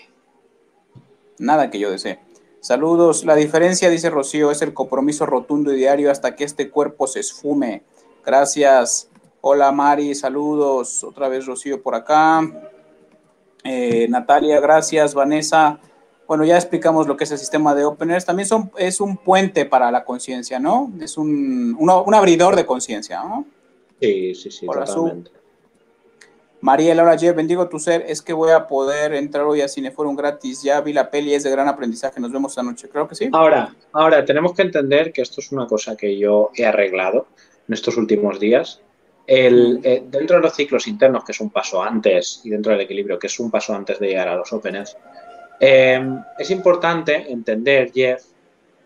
Nada 1.38 1.70
que 1.70 1.78
yo 1.78 1.90
desee. 1.90 2.20
Saludos. 2.60 3.24
La 3.24 3.34
diferencia, 3.34 3.90
dice 3.90 4.08
Rocío, 4.08 4.50
es 4.50 4.62
el 4.62 4.72
compromiso 4.72 5.26
rotundo 5.26 5.72
y 5.72 5.76
diario 5.76 6.10
hasta 6.10 6.36
que 6.36 6.44
este 6.44 6.70
cuerpo 6.70 7.06
se 7.06 7.20
esfume. 7.20 7.82
Gracias. 8.24 9.11
Hola 9.44 9.72
Mari, 9.72 10.14
saludos. 10.14 11.02
Otra 11.02 11.28
vez 11.28 11.46
Rocío 11.46 11.82
por 11.82 11.96
acá. 11.96 12.48
Eh, 13.64 14.06
Natalia, 14.08 14.60
gracias. 14.60 15.14
Vanessa, 15.14 15.80
bueno, 16.28 16.44
ya 16.44 16.56
explicamos 16.56 17.08
lo 17.08 17.16
que 17.16 17.24
es 17.24 17.32
el 17.32 17.38
sistema 17.38 17.74
de 17.74 17.84
openers. 17.84 18.24
También 18.24 18.46
son, 18.46 18.70
es 18.78 19.00
un 19.00 19.16
puente 19.16 19.64
para 19.64 19.90
la 19.90 20.04
conciencia, 20.04 20.60
¿no? 20.60 20.92
Es 21.00 21.18
un, 21.18 21.76
un 21.76 22.14
abridor 22.14 22.54
de 22.54 22.64
conciencia, 22.64 23.24
¿no? 23.24 23.44
Sí, 24.00 24.32
sí, 24.36 24.52
sí, 24.52 24.64
Hola, 24.68 24.84
totalmente. 24.84 25.32
María 26.60 26.94
Laura 26.94 27.16
bendigo 27.32 27.68
tu 27.68 27.80
ser. 27.80 28.04
Es 28.06 28.22
que 28.22 28.32
voy 28.32 28.52
a 28.52 28.68
poder 28.68 29.12
entrar 29.12 29.44
hoy 29.44 29.60
a 29.60 29.66
Cineforum 29.66 30.14
gratis. 30.14 30.62
Ya 30.62 30.80
vi 30.80 30.92
la 30.92 31.10
peli, 31.10 31.34
es 31.34 31.42
de 31.42 31.50
gran 31.50 31.66
aprendizaje. 31.66 32.20
Nos 32.20 32.30
vemos 32.30 32.52
esta 32.52 32.62
noche. 32.62 32.88
Creo 32.88 33.08
que 33.08 33.16
sí. 33.16 33.28
Ahora, 33.32 33.74
ahora, 33.90 34.24
tenemos 34.24 34.54
que 34.54 34.62
entender 34.62 35.12
que 35.12 35.22
esto 35.22 35.40
es 35.40 35.50
una 35.50 35.66
cosa 35.66 35.96
que 35.96 36.16
yo 36.16 36.52
he 36.54 36.64
arreglado 36.64 37.26
en 37.66 37.74
estos 37.74 37.96
últimos 37.96 38.38
días 38.38 38.80
eh, 39.26 40.02
dentro 40.06 40.36
de 40.36 40.42
los 40.42 40.54
ciclos 40.54 40.86
internos, 40.86 41.24
que 41.24 41.32
es 41.32 41.40
un 41.40 41.50
paso 41.50 41.82
antes, 41.82 42.40
y 42.44 42.50
dentro 42.50 42.72
del 42.72 42.82
equilibrio, 42.82 43.18
que 43.18 43.28
es 43.28 43.38
un 43.40 43.50
paso 43.50 43.74
antes 43.74 43.98
de 43.98 44.08
llegar 44.08 44.28
a 44.28 44.36
los 44.36 44.52
openers, 44.52 44.96
em, 45.60 46.22
es 46.38 46.50
importante 46.50 47.30
entender, 47.30 47.92
Jeff, 47.92 48.22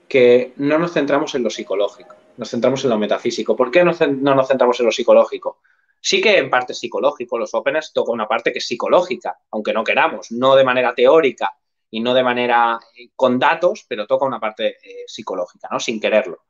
que 0.09 0.53
no 0.57 0.79
nos 0.79 0.93
centramos 0.93 1.35
en 1.35 1.43
lo 1.43 1.51
psicológico, 1.51 2.15
nos 2.37 2.51
centramos 2.51 2.85
en 2.85 2.91
lo 2.91 2.99
metafísico. 2.99 3.57
¿Por 3.57 3.71
qué 3.71 3.83
no, 3.83 3.93
nos 3.93 4.49
centramos 4.49 4.79
en 4.81 4.87
lo 4.87 4.93
psicológico? 4.93 5.59
Sí 6.01 6.21
que 6.21 6.39
en 6.39 6.51
parte 6.51 6.75
psicológico, 6.75 7.39
los 7.39 7.53
openers 7.55 7.93
toca 7.93 8.13
una 8.13 8.29
parte 8.29 8.53
que 8.53 8.59
es 8.59 8.67
psicológica, 8.67 9.39
aunque 9.51 9.73
no 9.73 9.83
queramos, 9.83 10.31
no 10.31 10.55
de 10.55 10.65
manera 10.65 10.95
teórica 10.95 11.53
y 11.91 12.01
no 12.01 12.15
de 12.15 12.23
manera 12.23 12.79
eh, 12.97 13.09
con 13.17 13.39
datos, 13.39 13.85
pero 13.89 14.07
toca 14.07 14.27
una 14.27 14.39
parte 14.39 14.77
eh, 14.83 15.05
psicológica, 15.07 15.69
¿no? 15.71 15.81
Sin 15.81 15.99
quererlo. 15.99 16.43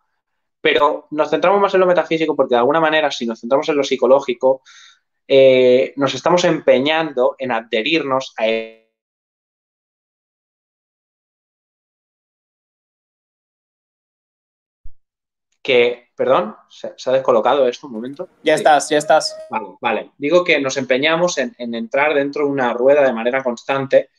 Pero 0.67 1.07
nos 1.13 1.31
centramos 1.31 1.61
más 1.61 1.73
en 1.75 1.79
lo 1.79 1.87
metafísico 1.87 2.35
porque 2.35 2.57
de 2.57 2.59
alguna 2.59 2.81
manera, 2.81 3.09
si 3.13 3.25
nos 3.25 3.41
centramos 3.41 3.69
en 3.69 3.77
lo 3.77 3.85
psicológico, 3.85 4.63
eh, 5.29 5.93
nos 5.95 6.13
estamos 6.13 6.43
empeñando 6.43 7.37
en 7.39 7.53
adherirnos 7.53 8.35
a 8.37 8.47
que, 15.63 16.09
perdón, 16.17 16.57
¿se, 16.69 16.89
ha 16.89 17.13
descolocado 17.13 17.69
esto 17.69 17.87
un 17.87 17.93
momento? 17.93 18.29
Ya 18.43 18.55
estás, 18.55 18.89
ya 18.89 18.99
estás. 18.99 19.39
Vale, 19.49 19.69
vale. 19.81 20.11
Digo 20.19 20.43
que 20.43 20.61
nos 20.61 20.77
empeñamos 20.79 21.39
en, 21.39 21.55
en, 21.59 21.77
entrar 21.77 22.13
dentro 22.13 22.45
de 22.45 22.51
una 22.51 22.73
rueda 22.73 23.05
de 23.05 23.13
manera 23.13 23.45
constante 23.45 24.11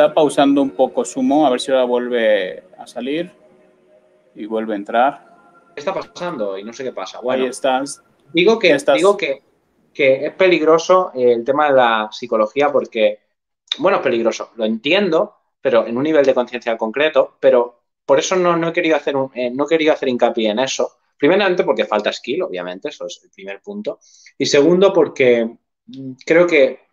Está 0.00 0.14
pausando 0.14 0.62
un 0.62 0.70
poco 0.70 1.04
Sumo, 1.04 1.46
a 1.46 1.50
ver 1.50 1.60
si 1.60 1.70
ahora 1.70 1.84
vuelve 1.84 2.64
a 2.78 2.86
salir 2.86 3.30
y 4.34 4.46
vuelve 4.46 4.72
a 4.72 4.76
entrar. 4.76 5.26
¿Qué 5.74 5.80
está 5.80 5.92
pasando? 5.92 6.56
Y 6.56 6.64
no 6.64 6.72
sé 6.72 6.84
qué 6.84 6.92
pasa. 6.92 7.20
Bueno, 7.20 7.42
Ahí 7.44 7.50
estás. 7.50 8.02
Digo 8.32 8.58
que, 8.58 8.74
digo 8.96 9.18
que, 9.18 9.42
que 9.92 10.24
es 10.24 10.32
peligroso 10.32 11.12
el 11.14 11.44
tema 11.44 11.68
de 11.68 11.74
la 11.74 12.08
psicología 12.10 12.72
porque, 12.72 13.18
bueno, 13.76 13.98
es 13.98 14.02
peligroso, 14.02 14.52
lo 14.56 14.64
entiendo, 14.64 15.34
pero 15.60 15.86
en 15.86 15.98
un 15.98 16.04
nivel 16.04 16.24
de 16.24 16.32
conciencia 16.32 16.78
concreto, 16.78 17.36
pero 17.38 17.82
por 18.06 18.18
eso 18.18 18.36
no, 18.36 18.56
no 18.56 18.68
he 18.68 18.72
querido 18.72 18.96
hacer 18.96 19.14
un, 19.16 19.30
eh, 19.34 19.50
no 19.50 19.66
he 19.66 19.68
querido 19.68 19.92
hacer 19.92 20.08
hincapié 20.08 20.48
en 20.48 20.60
eso. 20.60 20.92
Primeramente 21.18 21.62
porque 21.62 21.84
falta 21.84 22.10
skill, 22.10 22.44
obviamente, 22.44 22.88
eso 22.88 23.04
es 23.04 23.20
el 23.22 23.28
primer 23.28 23.60
punto. 23.60 23.98
Y 24.38 24.46
segundo 24.46 24.94
porque 24.94 25.44
mm, 25.84 26.12
creo 26.24 26.46
que 26.46 26.88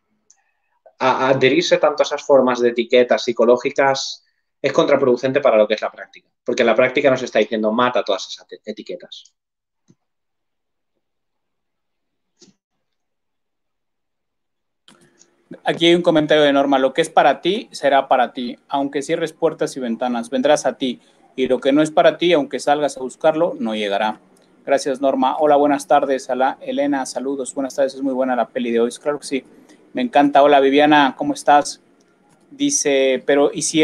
a, 1.00 1.30
adherirse 1.30 1.78
tanto 1.78 2.04
a 2.04 2.06
esas 2.06 2.24
formas 2.24 2.60
de 2.60 2.70
etiquetas 2.70 3.24
psicológicas 3.24 4.26
es 4.62 4.74
contraproducente 4.74 5.40
para 5.40 5.58
lo 5.58 5.68
que 5.68 5.76
es 5.76 5.82
la 5.82 5.92
práctica, 5.92 6.30
porque 6.44 6.64
la 6.64 6.76
práctica 6.76 7.10
nos 7.10 7.22
está 7.22 7.40
diciendo 7.40 7.72
mata 7.72 8.04
todas 8.04 8.28
esas 8.28 8.48
etiquetas. 8.66 9.34
Aquí 15.64 15.86
hay 15.86 15.96
un 15.96 16.02
comentario 16.02 16.44
de 16.44 16.52
Norma. 16.52 16.78
Lo 16.80 16.94
que 16.94 17.02
es 17.02 17.10
para 17.10 17.42
ti 17.42 17.70
será 17.72 18.08
para 18.08 18.34
ti. 18.34 18.58
Aunque 18.68 19.02
cierres 19.02 19.34
puertas 19.34 19.78
y 19.78 19.80
ventanas, 19.80 20.30
vendrás 20.30 20.66
a 20.66 20.78
ti. 20.78 21.00
Y 21.36 21.48
lo 21.48 21.60
que 21.60 21.72
no 21.72 21.82
es 21.82 21.92
para 21.92 22.18
ti, 22.18 22.34
aunque 22.34 22.60
salgas 22.60 22.98
a 22.98 23.02
buscarlo, 23.02 23.56
no 23.60 23.76
llegará. 23.76 24.20
Gracias, 24.66 25.00
Norma. 25.00 25.38
Hola, 25.40 25.56
buenas 25.56 25.88
tardes. 25.88 26.30
A 26.30 26.58
Elena, 26.60 27.06
saludos. 27.06 27.54
Buenas 27.54 27.76
tardes, 27.76 27.96
es 27.96 28.02
muy 28.02 28.14
buena 28.14 28.36
la 28.36 28.48
peli 28.48 28.72
de 28.72 28.82
hoy. 28.82 28.92
Claro 28.92 29.20
que 29.20 29.28
sí. 29.28 29.46
Me 29.94 30.02
encanta. 30.02 30.44
Hola, 30.44 30.60
Viviana, 30.60 31.16
¿cómo 31.18 31.34
estás? 31.34 31.82
Dice, 32.52 33.24
pero 33.26 33.52
¿y 33.54 33.64
si, 33.64 33.84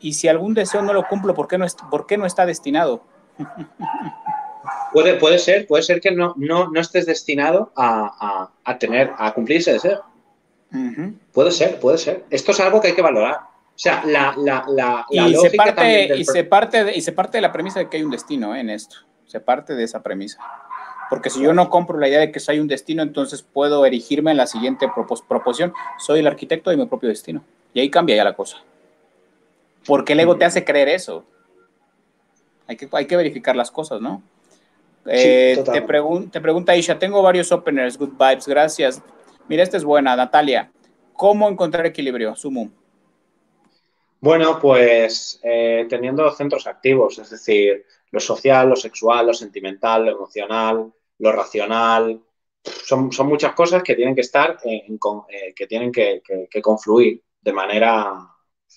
y 0.00 0.12
si 0.12 0.28
algún 0.28 0.54
deseo 0.54 0.82
no 0.82 0.92
lo 0.92 1.06
cumplo, 1.08 1.34
¿por 1.34 1.48
qué 1.48 1.58
no, 1.58 1.66
por 1.90 2.06
qué 2.06 2.16
no 2.16 2.26
está 2.26 2.46
destinado? 2.46 3.02
Puede, 4.92 5.14
puede 5.14 5.38
ser, 5.38 5.66
puede 5.66 5.82
ser 5.82 6.00
que 6.00 6.10
no, 6.10 6.34
no, 6.36 6.70
no 6.70 6.80
estés 6.80 7.06
destinado 7.06 7.72
a, 7.76 8.50
a, 8.64 8.78
tener, 8.78 9.12
a 9.16 9.32
cumplir 9.32 9.58
ese 9.58 9.74
deseo. 9.74 10.02
Puede 11.32 11.50
ser, 11.52 11.78
puede 11.78 11.98
ser. 11.98 12.24
Esto 12.30 12.52
es 12.52 12.60
algo 12.60 12.80
que 12.80 12.88
hay 12.88 12.94
que 12.94 13.02
valorar. 13.02 13.36
O 13.78 13.80
sea, 13.80 14.02
la, 14.04 14.34
la, 14.36 14.64
la, 14.68 15.06
y 15.08 15.34
se 15.36 15.50
parte, 15.50 16.16
y 16.16 16.24
se 16.24 16.44
parte 16.44 16.84
de, 16.84 16.96
y 16.96 17.00
se 17.00 17.12
parte 17.12 17.38
de 17.38 17.42
la 17.42 17.52
premisa 17.52 17.78
de 17.78 17.88
que 17.88 17.98
hay 17.98 18.02
un 18.02 18.10
destino 18.10 18.54
¿eh? 18.54 18.60
en 18.60 18.70
esto. 18.70 18.96
Se 19.24 19.40
parte 19.40 19.74
de 19.74 19.84
esa 19.84 20.02
premisa. 20.02 20.40
Porque 21.10 21.30
si 21.30 21.40
yo 21.40 21.54
no 21.54 21.70
compro 21.70 21.98
la 21.98 22.08
idea 22.08 22.20
de 22.20 22.30
que 22.30 22.40
hay 22.48 22.60
un 22.60 22.68
destino, 22.68 23.02
entonces 23.02 23.42
puedo 23.42 23.84
erigirme 23.86 24.30
en 24.30 24.36
la 24.36 24.46
siguiente 24.46 24.90
proposición. 25.28 25.72
Soy 25.98 26.20
el 26.20 26.26
arquitecto 26.26 26.70
de 26.70 26.76
mi 26.76 26.86
propio 26.86 27.08
destino. 27.08 27.42
Y 27.72 27.80
ahí 27.80 27.90
cambia 27.90 28.16
ya 28.16 28.24
la 28.24 28.34
cosa. 28.34 28.58
Porque 29.86 30.12
el 30.12 30.20
ego 30.20 30.36
te 30.36 30.44
hace 30.44 30.64
creer 30.64 30.88
eso. 30.88 31.24
Hay 32.66 32.76
que, 32.76 32.88
hay 32.92 33.06
que 33.06 33.16
verificar 33.16 33.56
las 33.56 33.70
cosas, 33.70 34.00
¿no? 34.00 34.22
Eh, 35.06 35.62
te, 35.64 35.80
te 35.80 36.40
pregunta 36.40 36.76
Isha, 36.76 36.98
tengo 36.98 37.22
varios 37.22 37.50
openers, 37.50 37.96
good 37.96 38.10
vibes, 38.18 38.46
gracias. 38.46 39.02
Mira, 39.48 39.62
esta 39.62 39.78
es 39.78 39.84
buena, 39.84 40.14
Natalia. 40.14 40.70
¿Cómo 41.14 41.48
encontrar 41.48 41.86
equilibrio, 41.86 42.36
Sumo? 42.36 42.70
Bueno, 44.20 44.58
pues 44.60 45.40
eh, 45.42 45.86
teniendo 45.88 46.30
centros 46.32 46.66
activos, 46.66 47.18
es 47.18 47.30
decir, 47.30 47.84
lo 48.10 48.20
social, 48.20 48.68
lo 48.68 48.76
sexual, 48.76 49.26
lo 49.28 49.34
sentimental, 49.34 50.04
lo 50.04 50.12
emocional, 50.12 50.92
lo 51.18 51.32
racional. 51.32 52.20
Son, 52.62 53.10
muchas 53.24 53.54
cosas 53.54 53.82
que 53.82 53.94
tienen 53.94 54.14
que 54.14 54.20
estar, 54.22 54.58
en, 54.64 54.98
eh, 55.28 55.54
que 55.54 55.66
tienen 55.66 55.92
que, 55.92 56.22
confluir 56.62 57.22
de 57.40 57.52
manera 57.52 58.12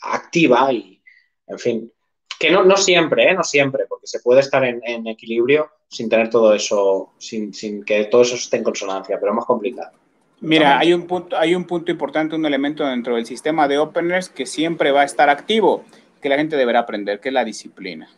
activa 0.01 0.71
y, 0.71 1.01
en 1.47 1.59
fin, 1.59 1.93
que 2.39 2.49
no, 2.49 2.63
no 2.63 2.77
siempre, 2.77 3.29
¿eh? 3.29 3.33
no 3.33 3.43
siempre, 3.43 3.85
porque 3.87 4.07
se 4.07 4.19
puede 4.21 4.39
estar 4.39 4.63
en, 4.63 5.07
equilibrio 5.07 5.69
sin 5.87 6.09
tener 6.09 6.29
todo 6.29 6.53
eso, 6.53 7.13
sin, 7.17 7.53
sin, 7.53 7.83
que 7.83 8.05
todo 8.05 8.21
eso 8.21 8.35
esté 8.35 8.57
en 8.57 8.63
consonancia, 8.63 9.19
pero 9.19 9.31
es 9.31 9.35
más 9.35 9.45
complicado. 9.45 9.91
Mira, 10.39 10.79
hay 10.79 10.93
un, 10.93 11.05
punto, 11.05 11.37
hay 11.37 11.53
un 11.53 11.65
punto 11.65 11.91
importante, 11.91 12.35
un 12.35 12.45
elemento 12.45 12.83
dentro 12.83 13.15
del 13.15 13.27
sistema 13.27 13.67
de 13.67 13.77
openers 13.77 14.29
que 14.29 14.47
siempre 14.47 14.91
va 14.91 15.01
a 15.01 15.05
estar 15.05 15.29
activo, 15.29 15.83
que 16.19 16.29
la 16.29 16.37
gente 16.37 16.55
deberá 16.55 16.79
aprender, 16.79 17.19
que 17.19 17.29
es 17.29 17.33
la 17.33 17.45
disciplina. 17.45 18.09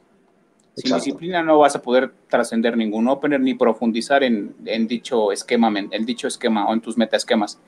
Sin 0.75 0.95
disciplina 0.95 1.43
no 1.43 1.59
vas 1.59 1.75
a 1.75 1.81
poder 1.81 2.13
trascender 2.27 2.75
ningún 2.75 3.07
opener 3.07 3.39
ni 3.39 3.53
profundizar 3.53 4.23
en, 4.23 4.55
en, 4.65 4.87
dicho 4.87 5.31
esquema, 5.31 5.71
en 5.77 6.05
dicho 6.05 6.27
esquema 6.27 6.67
o 6.67 6.73
en 6.73 6.81
tus 6.81 6.97
metaesquemas. 6.97 7.59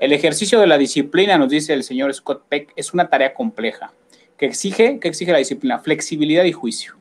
El 0.00 0.12
ejercicio 0.12 0.60
de 0.60 0.66
la 0.66 0.78
disciplina, 0.78 1.36
nos 1.36 1.48
dice 1.48 1.72
el 1.72 1.82
señor 1.82 2.14
Scott 2.14 2.44
Peck, 2.48 2.72
es 2.76 2.94
una 2.94 3.08
tarea 3.08 3.34
compleja 3.34 3.92
que 4.36 4.46
exige, 4.46 4.98
que 5.00 5.08
exige 5.08 5.32
la 5.32 5.38
disciplina, 5.38 5.78
flexibilidad 5.78 6.44
y 6.44 6.52
juicio. 6.52 6.94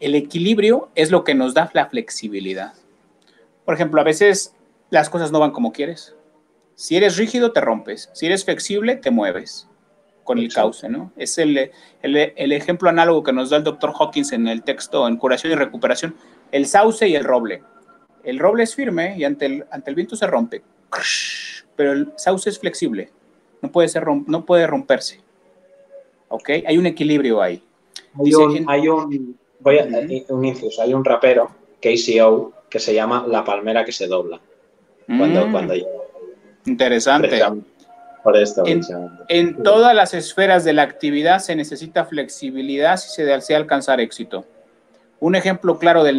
El 0.00 0.14
equilibrio 0.14 0.88
es 0.94 1.10
lo 1.10 1.24
que 1.24 1.34
nos 1.34 1.54
da 1.54 1.70
la 1.74 1.86
flexibilidad. 1.86 2.72
Por 3.64 3.74
ejemplo, 3.74 4.00
a 4.00 4.04
veces 4.04 4.54
las 4.90 5.10
cosas 5.10 5.32
no 5.32 5.40
van 5.40 5.50
como 5.50 5.72
quieres 5.72 6.14
si 6.74 6.96
eres 6.96 7.16
rígido, 7.16 7.52
te 7.52 7.60
rompes. 7.60 8.10
Si 8.12 8.26
eres 8.26 8.44
flexible, 8.44 8.96
te 8.96 9.10
mueves 9.10 9.68
con 10.24 10.38
el 10.38 10.52
cauce, 10.52 10.88
¿no? 10.88 11.12
Es 11.16 11.38
el, 11.38 11.70
el, 12.02 12.52
ejemplo 12.52 12.88
análogo 12.88 13.22
que 13.22 13.32
nos 13.32 13.50
da 13.50 13.58
el 13.58 13.64
doctor 13.64 13.92
Hawkins 13.98 14.32
en 14.32 14.48
el 14.48 14.62
texto 14.62 15.06
en 15.06 15.16
Curación 15.16 15.52
y 15.52 15.56
Recuperación, 15.56 16.16
el 16.50 16.66
sauce 16.66 17.06
y 17.08 17.14
el 17.14 17.24
roble. 17.24 17.62
El 18.24 18.38
roble 18.38 18.64
es 18.64 18.74
firme 18.74 19.16
y 19.18 19.24
ante 19.24 19.46
el, 19.46 19.64
ante 19.70 19.90
el 19.90 19.94
viento 19.94 20.16
se 20.16 20.26
rompe, 20.26 20.62
pero 21.76 21.92
el 21.92 22.12
sauce 22.16 22.48
es 22.50 22.58
flexible, 22.58 23.10
no 23.60 23.70
puede, 23.70 23.88
ser 23.88 24.06
no 24.06 24.44
puede 24.44 24.66
romperse. 24.66 25.20
¿Ok? 26.28 26.50
Hay 26.66 26.78
un 26.78 26.86
equilibrio 26.86 27.40
ahí. 27.40 27.62
Hay 28.18 28.34
un, 28.34 28.64
hay 28.68 28.88
un, 28.88 29.38
voy 29.60 29.78
a, 29.78 29.84
un 30.30 30.44
inciso, 30.44 30.82
hay 30.82 30.94
un 30.94 31.04
rapero, 31.04 31.50
KCO, 31.80 32.52
que 32.70 32.80
se 32.80 32.94
llama 32.94 33.24
La 33.28 33.44
palmera 33.44 33.84
que 33.84 33.92
se 33.92 34.06
dobla. 34.06 34.40
Cuando, 35.06 35.46
mm. 35.46 35.52
cuando 35.52 35.74
Interesante. 36.66 37.42
Por 38.24 38.38
esto, 38.38 38.64
en, 39.28 39.62
todas 39.62 39.94
las 39.94 40.14
esferas 40.14 40.64
de 40.64 40.72
la 40.72 40.82
actividad 40.82 41.40
se 41.40 41.54
necesita 41.54 42.06
flexibilidad 42.06 42.96
si 42.96 43.10
se 43.10 43.26
desea 43.26 43.58
alcanzar 43.58 44.00
éxito. 44.00 44.46
Un 45.20 45.34
ejemplo 45.34 45.78
claro 45.78 46.02
del, 46.02 46.18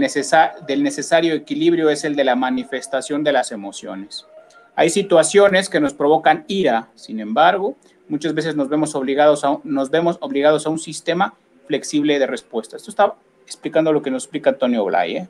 del 0.67 0.83
necesario 0.83 1.33
equilibrio 1.33 1.89
es 1.89 2.03
el 2.03 2.15
de 2.15 2.23
la 2.23 2.35
manifestación 2.35 3.23
de 3.23 3.31
las 3.31 3.51
emociones. 3.51 4.27
Hay 4.75 4.91
situaciones 4.91 5.67
que 5.67 5.79
nos 5.79 5.95
provocan 5.95 6.45
ira, 6.47 6.89
sin 6.93 7.19
embargo, 7.19 7.75
muchas 8.07 8.35
veces 8.35 8.55
nos 8.55 8.69
vemos 8.69 8.93
obligados 8.93 9.43
a, 9.43 9.57
nos 9.63 9.89
vemos 9.89 10.17
obligados 10.21 10.67
a 10.67 10.69
un 10.69 10.79
sistema 10.79 11.33
flexible 11.65 12.19
de 12.19 12.27
respuesta. 12.27 12.77
Esto 12.77 12.91
está 12.91 13.15
explicando 13.45 13.91
lo 13.91 14.03
que 14.03 14.11
nos 14.11 14.25
explica 14.25 14.51
Antonio 14.51 14.85
Blay. 14.85 15.17
¿eh? 15.17 15.27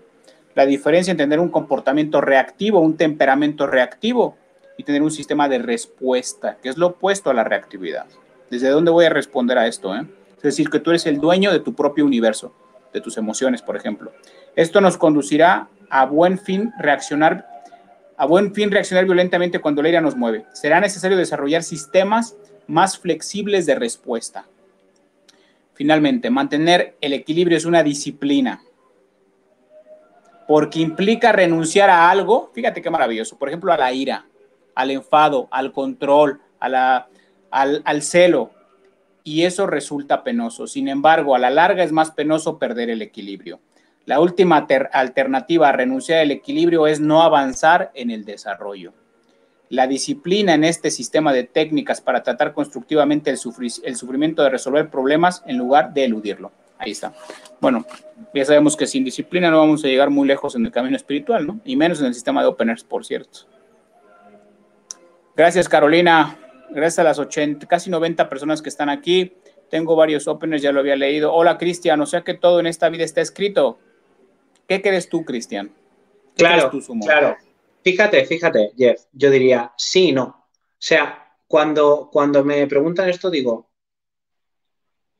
La 0.55 0.65
diferencia 0.65 1.11
entre 1.11 1.25
tener 1.25 1.39
un 1.39 1.49
comportamiento 1.49 2.21
reactivo, 2.21 2.79
un 2.79 2.97
temperamento 2.97 3.65
reactivo, 3.65 4.35
y 4.77 4.83
tener 4.83 5.01
un 5.01 5.11
sistema 5.11 5.47
de 5.47 5.59
respuesta, 5.59 6.57
que 6.61 6.69
es 6.69 6.77
lo 6.77 6.87
opuesto 6.87 7.29
a 7.29 7.33
la 7.33 7.43
reactividad. 7.43 8.05
¿Desde 8.49 8.69
dónde 8.69 8.91
voy 8.91 9.05
a 9.05 9.09
responder 9.09 9.57
a 9.57 9.67
esto? 9.67 9.95
Eh? 9.95 10.05
Es 10.37 10.43
decir, 10.43 10.69
que 10.69 10.79
tú 10.79 10.91
eres 10.91 11.05
el 11.05 11.19
dueño 11.19 11.51
de 11.51 11.59
tu 11.59 11.73
propio 11.73 12.05
universo, 12.05 12.53
de 12.93 13.01
tus 13.01 13.17
emociones, 13.17 13.61
por 13.61 13.75
ejemplo. 13.75 14.11
Esto 14.55 14.81
nos 14.81 14.97
conducirá 14.97 15.69
a 15.89 16.05
buen 16.05 16.37
fin 16.37 16.71
reaccionar 16.79 17.47
a 18.17 18.25
buen 18.25 18.53
fin 18.53 18.71
reaccionar 18.71 19.03
violentamente 19.03 19.59
cuando 19.59 19.81
la 19.81 19.89
ira 19.89 19.99
nos 19.99 20.15
mueve. 20.15 20.45
Será 20.53 20.79
necesario 20.79 21.17
desarrollar 21.17 21.63
sistemas 21.63 22.37
más 22.67 22.97
flexibles 22.97 23.65
de 23.65 23.75
respuesta. 23.75 24.45
Finalmente, 25.73 26.29
mantener 26.29 26.95
el 27.01 27.11
equilibrio 27.11 27.57
es 27.57 27.65
una 27.65 27.83
disciplina, 27.83 28.61
porque 30.47 30.79
implica 30.79 31.33
renunciar 31.33 31.89
a 31.89 32.09
algo, 32.09 32.51
fíjate 32.53 32.81
qué 32.81 32.89
maravilloso, 32.89 33.37
por 33.37 33.49
ejemplo, 33.49 33.73
a 33.73 33.77
la 33.77 33.91
ira, 33.91 34.25
al 34.75 34.91
enfado, 34.91 35.47
al 35.51 35.71
control, 35.71 36.41
a 36.59 36.69
la, 36.69 37.07
al, 37.49 38.01
celo, 38.01 38.51
y 39.23 39.43
eso 39.43 39.65
resulta 39.65 40.23
penoso. 40.23 40.67
Sin 40.67 40.87
embargo, 40.87 41.35
a 41.35 41.39
la 41.39 41.49
larga 41.49 41.83
es 41.83 41.91
más 41.91 42.11
penoso 42.11 42.59
perder 42.59 42.89
el 42.89 43.01
equilibrio. 43.01 43.59
La 44.05 44.19
última 44.19 44.67
alternativa 44.93 45.69
a 45.69 45.71
renunciar 45.71 46.19
al 46.19 46.31
equilibrio 46.31 46.85
es 46.85 46.99
no 46.99 47.23
avanzar 47.23 47.91
en 47.95 48.11
el 48.11 48.23
desarrollo. 48.23 48.93
La 49.69 49.87
disciplina 49.87 50.53
en 50.53 50.63
este 50.63 50.91
sistema 50.91 51.33
de 51.33 51.43
técnicas 51.43 52.01
para 52.01 52.21
tratar 52.21 52.53
constructivamente 52.53 53.31
el, 53.31 53.39
el 53.83 53.95
sufrimiento 53.95 54.43
de 54.43 54.49
resolver 54.51 54.91
problemas 54.91 55.43
en 55.47 55.57
lugar 55.57 55.91
de 55.91 56.05
eludirlo. 56.05 56.51
Ahí 56.77 56.91
está. 56.91 57.13
Bueno, 57.59 57.85
ya 58.33 58.45
sabemos 58.45 58.77
que 58.77 58.85
sin 58.85 59.03
disciplina 59.03 59.49
no 59.49 59.57
vamos 59.57 59.83
a 59.83 59.87
llegar 59.87 60.11
muy 60.11 60.27
lejos 60.27 60.55
en 60.55 60.65
el 60.65 60.71
camino 60.71 60.95
espiritual, 60.95 61.47
¿no? 61.47 61.59
Y 61.65 61.75
menos 61.75 61.99
en 61.99 62.07
el 62.07 62.13
sistema 62.13 62.41
de 62.41 62.47
openers, 62.47 62.83
por 62.83 63.05
cierto. 63.05 63.47
Gracias, 65.35 65.67
Carolina. 65.67 66.39
Gracias 66.69 66.99
a 66.99 67.03
las 67.03 67.19
80, 67.19 67.67
casi 67.67 67.89
90 67.89 68.29
personas 68.29 68.61
que 68.61 68.69
están 68.69 68.89
aquí. 68.89 69.33
Tengo 69.69 69.95
varios 69.95 70.27
openers, 70.27 70.61
ya 70.61 70.71
lo 70.71 70.79
había 70.79 70.95
leído. 70.95 71.33
Hola, 71.33 71.57
Cristian. 71.57 71.99
O 72.01 72.05
sea 72.05 72.21
que 72.21 72.33
todo 72.33 72.59
en 72.59 72.67
esta 72.67 72.89
vida 72.89 73.03
está 73.03 73.21
escrito. 73.21 73.79
¿Qué 74.67 74.81
crees 74.81 75.09
tú, 75.09 75.25
Cristian? 75.25 75.71
Claro, 76.35 76.71
claro. 77.01 77.37
Fíjate, 77.83 78.25
fíjate, 78.25 78.71
Jeff. 78.77 79.03
Yo 79.11 79.29
diría 79.29 79.73
sí 79.77 80.09
y 80.09 80.11
no. 80.11 80.23
O 80.23 80.47
sea, 80.77 81.33
cuando, 81.47 82.09
cuando 82.11 82.43
me 82.43 82.65
preguntan 82.67 83.09
esto, 83.09 83.29
digo, 83.29 83.69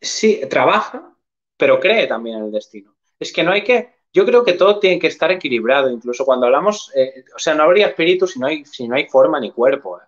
sí, 0.02 0.42
trabaja, 0.50 1.16
pero 1.58 1.80
cree 1.80 2.08
también 2.08 2.38
en 2.38 2.46
el 2.46 2.52
destino. 2.52 2.96
Es 3.20 3.32
que 3.32 3.44
no 3.44 3.52
hay 3.52 3.64
que, 3.64 3.95
yo 4.16 4.26
creo 4.26 4.46
que 4.46 4.54
todo 4.54 4.80
tiene 4.80 4.98
que 4.98 5.08
estar 5.08 5.30
equilibrado, 5.30 5.90
incluso 5.90 6.24
cuando 6.24 6.46
hablamos, 6.46 6.90
eh, 6.96 7.26
o 7.36 7.38
sea, 7.38 7.54
no 7.54 7.64
habría 7.64 7.88
espíritu 7.88 8.26
si 8.26 8.40
no 8.40 8.48
hay, 8.48 8.64
si 8.64 8.88
no 8.88 8.96
hay 8.96 9.08
forma 9.08 9.42
ni 9.42 9.52
cuerpo. 9.52 10.00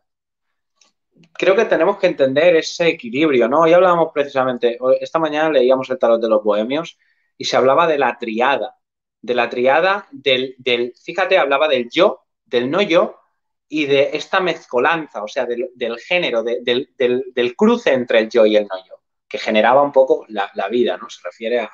Creo 1.33 1.57
que 1.57 1.65
tenemos 1.65 1.97
que 1.97 2.07
entender 2.07 2.55
ese 2.55 2.87
equilibrio, 2.87 3.49
¿no? 3.49 3.63
Hoy 3.63 3.73
hablábamos 3.73 4.13
precisamente, 4.13 4.77
esta 5.01 5.19
mañana 5.19 5.49
leíamos 5.49 5.89
el 5.89 5.99
tarot 5.99 6.21
de 6.21 6.29
los 6.29 6.41
bohemios 6.41 6.97
y 7.37 7.43
se 7.43 7.57
hablaba 7.57 7.85
de 7.85 7.97
la 7.97 8.17
triada, 8.17 8.77
de 9.21 9.35
la 9.35 9.49
triada 9.49 10.07
del, 10.11 10.55
del 10.57 10.93
fíjate, 11.03 11.37
hablaba 11.37 11.67
del 11.67 11.89
yo, 11.89 12.21
del 12.45 12.71
no 12.71 12.81
yo 12.81 13.19
y 13.67 13.87
de 13.87 14.11
esta 14.13 14.39
mezcolanza, 14.39 15.21
o 15.21 15.27
sea, 15.27 15.45
del, 15.45 15.99
género, 15.99 16.43
del, 16.43 16.93
del, 16.95 17.55
cruce 17.57 17.91
entre 17.91 18.19
el 18.19 18.29
yo 18.29 18.45
y 18.45 18.55
el 18.55 18.67
no 18.67 18.77
yo, 18.87 19.01
que 19.27 19.37
generaba 19.37 19.81
un 19.81 19.91
poco 19.91 20.25
la, 20.29 20.49
vida, 20.69 20.95
¿no? 20.95 21.09
Se 21.09 21.19
refiere 21.25 21.59
a 21.59 21.69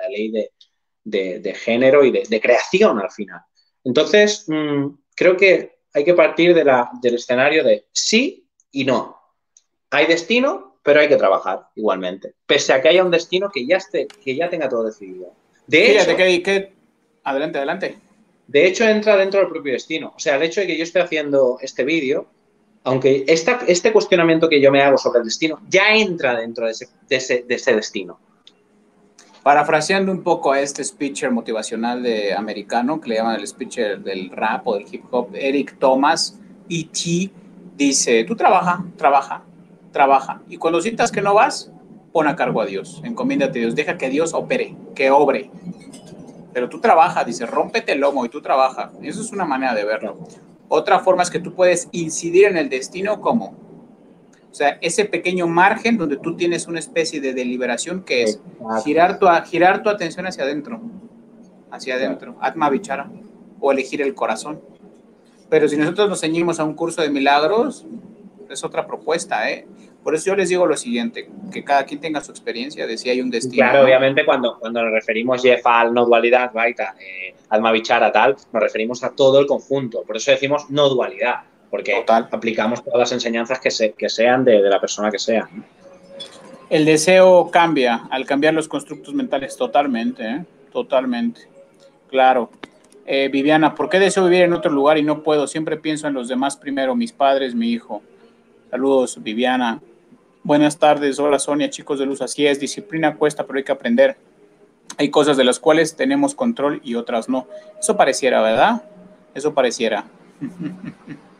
la 0.00 0.08
ley 0.08 0.30
de, 0.30 0.52
de, 1.04 1.54
género 1.54 2.04
y 2.04 2.10
de, 2.10 2.40
creación 2.40 2.98
al 2.98 3.10
final. 3.10 3.40
Entonces, 3.84 4.44
mm, 4.48 4.86
creo 5.14 5.36
que 5.36 5.78
hay 5.94 6.04
que 6.04 6.14
partir 6.14 6.54
de 6.54 6.64
la, 6.64 6.90
del 7.00 7.16
escenario 7.16 7.64
de 7.64 7.86
sí 7.92 8.46
y 8.70 8.84
no. 8.84 9.16
Hay 9.90 10.06
destino, 10.06 10.78
pero 10.82 11.00
hay 11.00 11.08
que 11.08 11.16
trabajar 11.16 11.68
igualmente, 11.74 12.34
pese 12.46 12.72
a 12.72 12.80
que 12.80 12.88
haya 12.88 13.04
un 13.04 13.10
destino 13.10 13.50
que 13.50 13.66
ya 13.66 13.76
esté, 13.76 14.06
que 14.06 14.34
ya 14.34 14.48
tenga 14.48 14.68
todo 14.68 14.84
decidido. 14.84 15.34
De 15.66 15.84
Fíjate 15.84 16.42
que, 16.42 16.72
adelante, 17.24 17.58
adelante. 17.58 17.98
De 18.46 18.66
hecho, 18.66 18.84
entra 18.84 19.16
dentro 19.16 19.40
del 19.40 19.48
propio 19.48 19.72
destino. 19.72 20.12
O 20.16 20.18
sea, 20.18 20.36
el 20.36 20.42
hecho 20.42 20.60
de 20.60 20.66
que 20.66 20.76
yo 20.76 20.82
esté 20.82 21.00
haciendo 21.00 21.58
este 21.60 21.84
vídeo, 21.84 22.26
aunque 22.84 23.24
este 23.28 23.92
cuestionamiento 23.92 24.48
que 24.48 24.60
yo 24.60 24.72
me 24.72 24.82
hago 24.82 24.98
sobre 24.98 25.20
el 25.20 25.26
destino 25.26 25.60
ya 25.68 25.94
entra 25.94 26.36
dentro 26.36 26.66
de 26.66 26.72
ese, 26.72 27.44
de 27.44 27.54
ese 27.54 27.74
destino. 27.74 28.18
Parafraseando 29.42 30.12
un 30.12 30.22
poco 30.22 30.52
a 30.52 30.60
este 30.60 30.84
speaker 30.84 31.32
motivacional 31.32 32.00
de 32.02 32.32
americano, 32.32 33.00
que 33.00 33.08
le 33.08 33.16
llaman 33.16 33.36
el 33.36 33.46
speaker 33.46 34.00
del 34.00 34.30
rap 34.30 34.68
o 34.68 34.74
del 34.74 34.86
hip 34.88 35.04
hop, 35.10 35.30
Eric 35.34 35.78
Thomas, 35.78 36.38
E.T., 36.68 37.32
dice, 37.76 38.22
tú 38.22 38.36
trabaja, 38.36 38.84
trabaja, 38.96 39.42
trabaja. 39.90 40.42
Y 40.48 40.58
cuando 40.58 40.80
sientas 40.80 41.10
que 41.10 41.20
no 41.22 41.34
vas, 41.34 41.72
pon 42.12 42.28
a 42.28 42.36
cargo 42.36 42.60
a 42.60 42.66
Dios, 42.66 43.00
encomiéndate 43.04 43.58
a 43.58 43.62
Dios, 43.62 43.74
deja 43.74 43.98
que 43.98 44.10
Dios 44.10 44.32
opere, 44.32 44.76
que 44.94 45.10
obre. 45.10 45.50
Pero 46.52 46.68
tú 46.68 46.80
trabaja, 46.80 47.24
dice, 47.24 47.44
rómpete 47.44 47.92
el 47.92 48.00
lomo 48.00 48.24
y 48.24 48.28
tú 48.28 48.42
trabaja. 48.42 48.92
Eso 49.02 49.22
es 49.22 49.32
una 49.32 49.44
manera 49.44 49.74
de 49.74 49.84
verlo. 49.84 50.18
Otra 50.68 51.00
forma 51.00 51.24
es 51.24 51.30
que 51.30 51.40
tú 51.40 51.52
puedes 51.54 51.88
incidir 51.90 52.46
en 52.46 52.56
el 52.56 52.68
destino 52.68 53.20
como, 53.20 53.56
o 54.52 54.54
sea, 54.54 54.76
ese 54.82 55.06
pequeño 55.06 55.46
margen 55.46 55.96
donde 55.96 56.18
tú 56.18 56.36
tienes 56.36 56.66
una 56.66 56.78
especie 56.78 57.22
de 57.22 57.32
deliberación 57.32 58.02
que 58.02 58.24
es 58.24 58.38
girar 58.84 59.18
tu, 59.18 59.26
girar 59.46 59.82
tu 59.82 59.88
atención 59.88 60.26
hacia 60.26 60.44
adentro, 60.44 60.78
hacia 61.70 61.94
adentro, 61.94 62.36
Atma 62.38 62.68
Vichara, 62.68 63.10
o 63.60 63.72
elegir 63.72 64.02
el 64.02 64.14
corazón. 64.14 64.60
Pero 65.48 65.68
si 65.68 65.78
nosotros 65.78 66.10
nos 66.10 66.20
ceñimos 66.20 66.60
a 66.60 66.64
un 66.64 66.74
curso 66.74 67.00
de 67.00 67.08
milagros, 67.08 67.86
es 68.50 68.62
otra 68.62 68.86
propuesta, 68.86 69.50
¿eh? 69.50 69.66
Por 70.04 70.14
eso 70.14 70.26
yo 70.26 70.36
les 70.36 70.50
digo 70.50 70.66
lo 70.66 70.76
siguiente, 70.76 71.30
que 71.50 71.64
cada 71.64 71.86
quien 71.86 72.00
tenga 72.00 72.20
su 72.20 72.30
experiencia 72.30 72.86
de 72.86 72.98
si 72.98 73.08
hay 73.08 73.22
un 73.22 73.30
destino. 73.30 73.70
Claro, 73.70 73.84
obviamente 73.84 74.26
cuando, 74.26 74.58
cuando 74.58 74.82
nos 74.82 74.92
referimos 74.92 75.40
Jeff 75.40 75.66
al 75.66 75.94
no 75.94 76.04
dualidad, 76.04 76.50
right, 76.54 76.78
eh, 76.78 77.34
alma 77.48 77.72
bichara, 77.72 78.12
tal, 78.12 78.36
nos 78.52 78.62
referimos 78.62 79.02
a 79.02 79.12
todo 79.12 79.40
el 79.40 79.46
conjunto. 79.46 80.02
Por 80.02 80.18
eso 80.18 80.30
decimos 80.30 80.68
no 80.68 80.90
dualidad, 80.90 81.44
porque 81.72 82.04
aplicamos 82.06 82.84
todas 82.84 82.98
las 82.98 83.12
enseñanzas 83.12 83.58
que, 83.58 83.70
se, 83.70 83.94
que 83.94 84.10
sean 84.10 84.44
de, 84.44 84.60
de, 84.60 84.68
la 84.68 84.78
persona 84.78 85.10
que 85.10 85.18
sea. 85.18 85.48
El 86.68 86.84
deseo 86.84 87.50
cambia 87.50 88.08
al 88.10 88.26
cambiar 88.26 88.52
los 88.52 88.68
constructos 88.68 89.14
mentales 89.14 89.56
totalmente, 89.56 90.22
¿eh? 90.22 90.44
totalmente. 90.70 91.48
Claro. 92.10 92.50
Eh, 93.06 93.30
Viviana, 93.32 93.74
¿por 93.74 93.88
qué 93.88 93.98
deseo 93.98 94.24
vivir 94.24 94.42
en 94.42 94.52
otro 94.52 94.70
lugar 94.70 94.98
y 94.98 95.02
no 95.02 95.22
puedo? 95.22 95.46
Siempre 95.46 95.78
pienso 95.78 96.06
en 96.06 96.12
los 96.12 96.28
demás 96.28 96.58
primero, 96.58 96.94
mis 96.94 97.10
padres, 97.10 97.54
mi 97.54 97.70
hijo. 97.70 98.02
Saludos, 98.70 99.22
Viviana. 99.22 99.80
Buenas 100.42 100.78
tardes, 100.78 101.18
hola 101.18 101.38
Sonia, 101.38 101.70
chicos 101.70 101.98
de 101.98 102.04
luz, 102.04 102.20
así 102.20 102.46
es, 102.46 102.60
disciplina 102.60 103.16
cuesta, 103.16 103.46
pero 103.46 103.56
hay 103.56 103.64
que 103.64 103.72
aprender. 103.72 104.18
Hay 104.98 105.08
cosas 105.08 105.38
de 105.38 105.44
las 105.44 105.58
cuales 105.58 105.96
tenemos 105.96 106.34
control 106.34 106.82
y 106.84 106.96
otras 106.96 107.30
no. 107.30 107.46
Eso 107.80 107.96
pareciera, 107.96 108.42
¿verdad? 108.42 108.82
Eso 109.34 109.54
pareciera. 109.54 110.04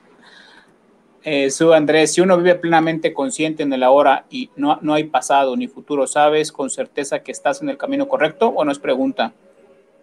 eh, 1.24 1.50
Su 1.50 1.72
Andrés, 1.72 2.14
si 2.14 2.20
uno 2.20 2.36
vive 2.36 2.56
plenamente 2.56 3.12
consciente 3.12 3.62
en 3.62 3.72
el 3.72 3.82
ahora 3.82 4.24
y 4.30 4.50
no, 4.56 4.78
no 4.82 4.94
hay 4.94 5.04
pasado 5.04 5.56
ni 5.56 5.68
futuro, 5.68 6.06
¿sabes 6.06 6.52
con 6.52 6.70
certeza 6.70 7.22
que 7.22 7.32
estás 7.32 7.62
en 7.62 7.68
el 7.68 7.76
camino 7.76 8.08
correcto 8.08 8.48
o 8.48 8.64
no 8.64 8.72
es 8.72 8.78
pregunta? 8.78 9.32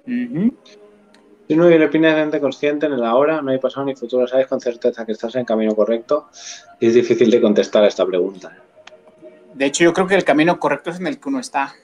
Si 0.05 1.53
uno 1.53 1.67
vive 1.67 1.87
plenamente 1.87 2.39
consciente 2.39 2.85
en 2.85 2.93
el 2.93 3.03
ahora, 3.03 3.41
no 3.41 3.51
hay 3.51 3.57
pasado 3.57 3.85
ni 3.85 3.95
futuro, 3.95 4.27
¿sabes 4.27 4.47
con 4.47 4.59
certeza 4.59 5.05
que 5.05 5.11
estás 5.11 5.35
en 5.35 5.41
el 5.41 5.47
camino 5.47 5.75
correcto? 5.75 6.29
Y 6.79 6.87
es 6.87 6.93
difícil 6.93 7.29
de 7.31 7.41
contestar 7.41 7.83
a 7.83 7.87
esta 7.87 8.05
pregunta. 8.05 8.55
De 9.53 9.65
hecho, 9.65 9.83
yo 9.83 9.93
creo 9.93 10.07
que 10.07 10.15
el 10.15 10.23
camino 10.23 10.59
correcto 10.59 10.89
es 10.89 10.99
en 10.99 11.07
el 11.07 11.19
que 11.19 11.27
uno 11.27 11.39
está, 11.39 11.75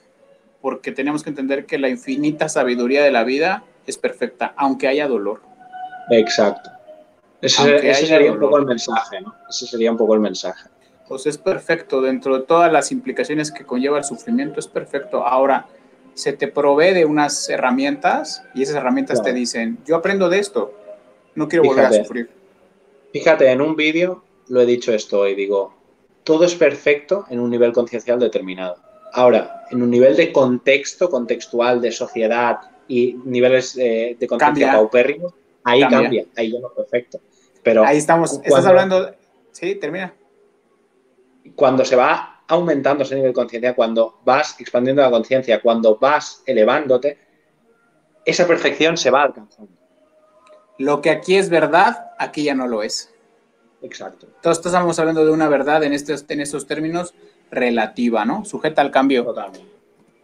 porque 0.61 0.91
tenemos 0.91 1.23
que 1.23 1.29
entender 1.29 1.65
que 1.65 1.77
la 1.77 1.89
infinita 1.89 2.47
sabiduría 2.47 3.03
de 3.03 3.11
la 3.11 3.23
vida 3.23 3.63
es 3.85 3.97
perfecta, 3.97 4.53
aunque 4.55 4.87
haya 4.87 5.07
dolor. 5.07 5.41
Exacto. 6.09 6.74
Ese, 7.41 7.93
sería 7.93 8.31
un 8.31 8.39
poco 8.39 8.57
el 8.57 8.65
mensaje, 8.65 9.21
¿no? 9.21 9.35
Ese 9.49 9.67
sería 9.67 9.91
un 9.91 9.97
poco 9.97 10.13
el 10.13 10.19
mensaje. 10.19 10.69
Pues 11.07 11.25
es 11.27 11.37
perfecto, 11.37 12.01
dentro 12.01 12.39
de 12.39 12.45
todas 12.45 12.71
las 12.71 12.91
implicaciones 12.91 13.51
que 13.51 13.63
conlleva 13.63 13.97
el 13.97 14.03
sufrimiento, 14.03 14.59
es 14.59 14.67
perfecto. 14.67 15.25
Ahora, 15.25 15.67
se 16.15 16.33
te 16.33 16.47
provee 16.47 16.93
de 16.93 17.05
unas 17.05 17.47
herramientas 17.49 18.43
y 18.55 18.63
esas 18.63 18.77
herramientas 18.77 19.21
te 19.21 19.33
dicen, 19.33 19.77
yo 19.85 19.97
aprendo 19.97 20.29
de 20.29 20.39
esto, 20.39 20.73
no 21.35 21.47
quiero 21.47 21.65
volver 21.65 21.85
a 21.85 21.93
sufrir. 21.93 22.29
Fíjate, 23.11 23.51
en 23.51 23.61
un 23.61 23.75
vídeo 23.75 24.23
lo 24.47 24.61
he 24.61 24.65
dicho 24.65 24.93
esto 24.93 25.27
y 25.27 25.35
digo, 25.35 25.73
todo 26.23 26.45
es 26.45 26.55
perfecto 26.55 27.25
en 27.29 27.39
un 27.39 27.49
nivel 27.49 27.71
conciencial 27.71 28.19
determinado. 28.19 28.77
Ahora, 29.13 29.65
en 29.71 29.81
un 29.81 29.89
nivel 29.89 30.15
de 30.15 30.31
contexto, 30.31 31.09
contextual, 31.09 31.81
de 31.81 31.91
sociedad 31.91 32.59
y 32.87 33.15
niveles 33.25 33.77
eh, 33.77 34.17
de 34.19 34.27
conciencia 34.27 34.73
paupérrimos, 34.73 35.33
ahí 35.65 35.81
cambia. 35.81 36.25
ahí 36.35 36.51
ya 36.51 36.59
no 36.59 36.69
perfecto. 36.69 37.19
Pero 37.63 37.83
ahí 37.83 37.97
estamos, 37.97 38.39
estás 38.43 38.65
hablando, 38.65 39.13
sí, 39.51 39.75
termina. 39.75 40.13
Cuando 41.55 41.83
se 41.83 41.95
va 41.95 42.43
aumentando 42.47 43.03
ese 43.03 43.15
nivel 43.15 43.31
de 43.31 43.35
conciencia, 43.35 43.75
cuando 43.75 44.19
vas 44.23 44.59
expandiendo 44.59 45.01
la 45.01 45.09
conciencia, 45.09 45.61
cuando 45.61 45.97
vas 45.97 46.43
elevándote, 46.45 47.17
esa 48.23 48.47
perfección 48.47 48.97
se 48.97 49.09
va 49.09 49.23
alcanzando. 49.23 49.71
Lo 50.77 51.01
que 51.01 51.09
aquí 51.09 51.35
es 51.35 51.49
verdad, 51.49 52.11
aquí 52.17 52.43
ya 52.43 52.55
no 52.55 52.67
lo 52.67 52.83
es. 52.83 53.13
Exacto. 53.81 54.27
Entonces 54.35 54.65
estamos 54.65 54.97
hablando 54.99 55.25
de 55.25 55.31
una 55.31 55.47
verdad 55.47 55.83
en 55.83 55.93
estos, 55.93 56.25
en 56.29 56.41
estos 56.41 56.67
términos 56.67 57.13
relativa, 57.51 58.25
¿no? 58.25 58.45
Sujeta 58.45 58.81
al 58.81 58.91
cambio. 58.91 59.23
Totalmente. 59.23 59.65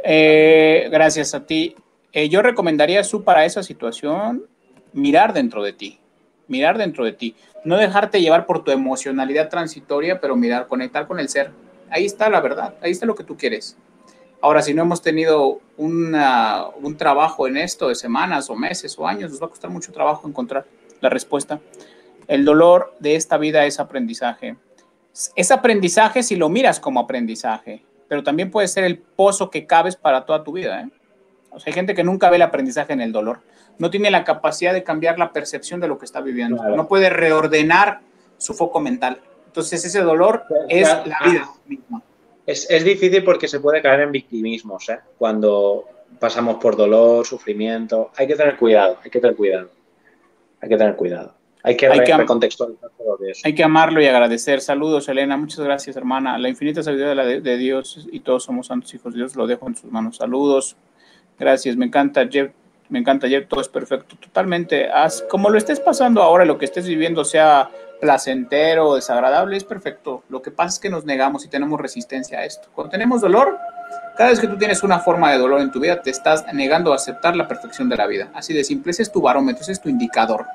Eh, 0.04 0.90
gracias 0.92 1.34
a 1.34 1.46
ti. 1.46 1.76
Eh, 2.12 2.28
yo 2.28 2.42
recomendaría, 2.42 3.04
su 3.04 3.24
para 3.24 3.46
esa 3.46 3.64
situación, 3.64 4.48
mirar 4.94 5.34
dentro 5.34 5.64
de 5.64 5.74
ti. 5.74 6.00
Mirar 6.48 6.78
dentro 6.78 7.06
de 7.06 7.14
ti. 7.14 7.36
No 7.64 7.78
dejarte 7.78 8.22
llevar 8.22 8.46
por 8.46 8.64
tu 8.64 8.72
emocionalidad 8.72 9.50
transitoria, 9.50 10.20
pero 10.20 10.36
mirar, 10.36 10.68
conectar 10.68 11.08
con 11.08 11.20
el 11.20 11.30
ser. 11.30 11.52
Ahí 11.90 12.06
está 12.06 12.30
la 12.30 12.42
verdad, 12.42 12.76
ahí 12.82 12.92
está 12.92 13.06
lo 13.06 13.16
que 13.16 13.24
tú 13.24 13.38
quieres. 13.38 13.78
Ahora, 14.42 14.62
si 14.62 14.74
no 14.74 14.82
hemos 14.82 15.02
tenido 15.02 15.60
un 15.78 16.96
trabajo 16.98 17.48
en 17.48 17.58
esto 17.58 17.90
de 17.90 17.96
semanas 17.96 18.50
o 18.50 18.56
meses 18.56 18.98
o 18.98 19.08
años, 19.08 19.32
nos 19.32 19.42
va 19.42 19.46
a 19.46 19.50
costar 19.50 19.70
mucho 19.70 19.92
trabajo 19.92 20.28
encontrar 20.28 20.66
la 21.00 21.10
respuesta. 21.10 21.60
El 22.28 22.46
dolor 22.46 22.96
de 23.00 23.16
esta 23.16 23.38
vida 23.38 23.66
es 23.66 23.80
aprendizaje. 23.80 24.56
Es 25.36 25.52
aprendizaje 25.52 26.24
si 26.24 26.38
lo 26.38 26.50
miras 26.50 26.80
como 26.80 27.02
aprendizaje, 27.02 27.84
pero 28.08 28.24
también 28.24 28.50
puede 28.50 28.68
ser 28.68 28.84
el 28.86 28.98
pozo 28.98 29.50
que 29.50 29.68
cabes 29.68 29.96
para 29.96 30.26
toda 30.26 30.44
tu 30.44 30.54
vida. 30.54 30.82
¿eh? 30.82 30.90
O 31.52 31.60
sea, 31.60 31.72
hay 31.72 31.74
gente 31.74 31.94
que 31.94 32.04
nunca 32.04 32.30
ve 32.30 32.38
el 32.38 32.42
aprendizaje 32.42 32.94
en 32.94 33.02
el 33.02 33.12
dolor. 33.12 33.42
No 33.78 33.90
tiene 33.90 34.12
la 34.12 34.24
capacidad 34.24 34.74
de 34.74 34.84
cambiar 34.84 35.20
la 35.20 35.32
percepción 35.34 35.80
de 35.80 35.88
lo 35.88 35.98
que 35.98 36.06
está 36.06 36.22
viviendo. 36.22 36.64
No 36.64 36.88
puede 36.88 37.10
reordenar 37.10 38.02
su 38.38 38.54
foco 38.54 38.80
mental. 38.80 39.20
Entonces, 39.48 39.84
ese 39.84 40.02
dolor 40.02 40.46
es 40.70 40.88
la 40.88 41.20
vida 41.26 41.50
misma. 41.66 42.02
Es, 42.46 42.70
es, 42.70 42.84
difícil 42.84 43.24
porque 43.24 43.48
se 43.48 43.60
puede 43.60 43.82
caer 43.82 44.02
en 44.02 44.12
victimismos, 44.12 44.90
¿eh? 44.90 45.00
Cuando 45.18 45.86
pasamos 46.20 46.58
por 46.58 46.76
dolor, 46.76 47.26
sufrimiento. 47.26 48.12
Hay 48.18 48.28
que 48.28 48.36
tener 48.36 48.58
cuidado, 48.58 48.98
hay 49.04 49.12
que 49.12 49.20
tener 49.20 49.36
cuidado. 49.36 49.70
Hay 50.62 50.70
que 50.70 50.78
tener 50.78 50.96
cuidado. 50.96 51.34
Hay 51.64 51.78
que, 51.78 51.88
recontextualizar 51.90 52.90
todo 52.98 53.20
eso. 53.28 53.42
Hay 53.44 53.54
que 53.54 53.64
amarlo 53.64 54.02
y 54.02 54.08
agradecer. 54.08 54.62
Saludos, 54.62 55.08
Elena. 55.10 55.38
Muchas 55.38 55.60
gracias, 55.60 55.96
hermana. 55.96 56.38
La 56.40 56.50
infinita 56.50 56.82
sabiduría 56.82 57.24
de, 57.24 57.58
Dios 57.58 58.08
y 58.12 58.22
todos 58.22 58.44
somos 58.44 58.68
santos 58.68 58.94
hijos 58.94 59.14
de 59.14 59.20
Dios. 59.20 59.36
Lo 59.36 59.46
dejo 59.46 59.68
en 59.68 59.76
sus 59.76 59.92
manos. 59.92 60.18
Saludos. 60.18 60.76
Gracias. 61.42 61.76
Me 61.76 61.88
encanta, 61.88 62.26
Jeff. 62.30 62.52
Me 62.88 63.00
encanta, 63.00 63.28
Jeff. 63.28 63.48
Todo 63.48 63.60
es 63.60 63.68
perfecto. 63.68 64.16
Totalmente. 64.16 64.90
Haz, 64.90 65.24
como 65.30 65.50
lo 65.50 65.58
estés 65.58 65.80
pasando 65.80 66.22
ahora, 66.22 66.46
lo 66.46 66.58
que 66.58 66.66
estés 66.66 66.88
viviendo, 66.88 67.26
sea 67.26 67.70
placentero 68.00 68.90
o 68.90 68.96
desagradable, 68.96 69.58
es 69.58 69.64
perfecto. 69.64 70.24
Lo 70.30 70.42
que 70.42 70.52
pasa 70.52 70.76
es 70.76 70.80
que 70.80 70.90
nos 70.90 71.04
negamos 71.04 71.44
y 71.44 71.50
tenemos 71.50 71.80
resistencia 71.80 72.40
a 72.40 72.46
esto. 72.46 72.70
Cuando 72.74 72.92
tenemos 72.92 73.22
dolor, 73.22 73.58
cada 74.18 74.30
vez 74.30 74.40
que 74.40 74.48
tú 74.48 74.58
tienes 74.58 74.84
una 74.84 75.00
forma 75.00 75.32
de 75.32 75.38
dolor 75.38 75.60
en 75.62 75.72
tu 75.72 75.80
vida, 75.80 76.02
te 76.02 76.10
estás 76.10 76.46
negando 76.54 76.94
a 76.94 76.96
aceptar 76.96 77.36
la 77.36 77.48
perfección 77.48 77.90
de 77.90 77.98
la 77.98 78.08
vida. 78.08 78.32
Así 78.34 78.54
de 78.54 78.64
simple. 78.64 78.92
Ese 78.92 79.04
es 79.04 79.12
tu 79.12 79.22
barómetro, 79.22 79.62
ese 79.62 79.74
es 79.74 79.82
tu 79.82 79.90
indicador 79.90 80.46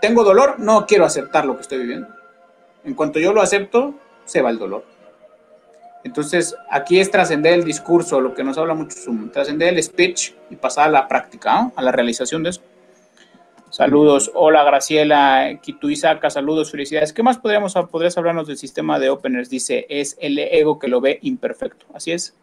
tengo 0.00 0.24
dolor, 0.24 0.58
no 0.58 0.86
quiero 0.86 1.04
aceptar 1.04 1.44
lo 1.44 1.56
que 1.56 1.62
estoy 1.62 1.78
viviendo. 1.78 2.08
En 2.84 2.94
cuanto 2.94 3.18
yo 3.18 3.32
lo 3.32 3.42
acepto, 3.42 3.94
se 4.24 4.42
va 4.42 4.50
el 4.50 4.58
dolor. 4.58 4.84
Entonces, 6.06 6.54
aquí 6.70 7.00
es 7.00 7.10
trascender 7.10 7.52
el 7.52 7.64
discurso, 7.64 8.20
lo 8.20 8.32
que 8.32 8.44
nos 8.44 8.56
habla 8.56 8.74
mucho 8.74 8.96
Zoom, 8.96 9.28
trascender 9.30 9.74
el 9.74 9.82
speech 9.82 10.34
y 10.50 10.54
pasar 10.54 10.86
a 10.86 10.90
la 10.92 11.08
práctica, 11.08 11.72
a 11.74 11.82
la 11.82 11.90
realización 11.90 12.44
de 12.44 12.50
eso. 12.50 12.62
Saludos, 13.70 14.30
hola 14.32 14.62
Graciela, 14.62 15.58
Kituizaka, 15.60 16.30
saludos, 16.30 16.70
felicidades. 16.70 17.12
¿Qué 17.12 17.24
más 17.24 17.38
podríamos, 17.38 17.74
podrías 17.90 18.16
hablarnos 18.16 18.46
del 18.46 18.56
sistema 18.56 19.00
de 19.00 19.10
openers? 19.10 19.50
Dice, 19.50 19.84
es 19.88 20.16
el 20.20 20.38
ego 20.38 20.78
que 20.78 20.86
lo 20.86 21.00
ve 21.00 21.18
imperfecto. 21.22 21.86
Así 21.92 22.12
es. 22.12 22.36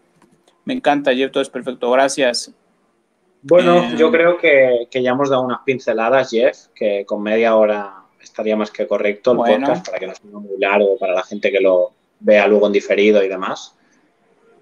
Me 0.66 0.74
encanta, 0.74 1.12
ayer 1.12 1.32
todo 1.32 1.42
es 1.42 1.50
perfecto. 1.50 1.90
Gracias. 1.90 2.52
Bueno, 3.44 3.78
eh, 3.78 3.96
yo 3.98 4.12
creo 4.12 4.38
que, 4.40 4.90
ya 4.92 5.12
hemos 5.12 5.30
dado 5.30 5.42
unas 5.42 5.62
pinceladas, 5.66 6.32
Jeff, 6.32 6.68
que 6.76 7.06
con 7.06 7.24
media 7.24 7.56
hora 7.56 8.04
estaría 8.22 8.58
más 8.58 8.72
que 8.72 8.86
correcto 8.86 9.32
el 9.32 9.38
podcast 9.38 9.86
para 9.86 10.00
que 10.00 10.08
no 10.08 10.16
sea 10.16 10.32
muy 10.32 10.60
largo 10.60 10.98
para 10.98 11.14
la 11.14 11.24
gente 11.24 11.50
que 11.50 11.62
lo 11.62 11.94
vea 12.24 12.48
luego 12.48 12.68
en 12.68 12.74
diferido 12.74 13.24
y 13.24 13.30
demás. 13.30 13.76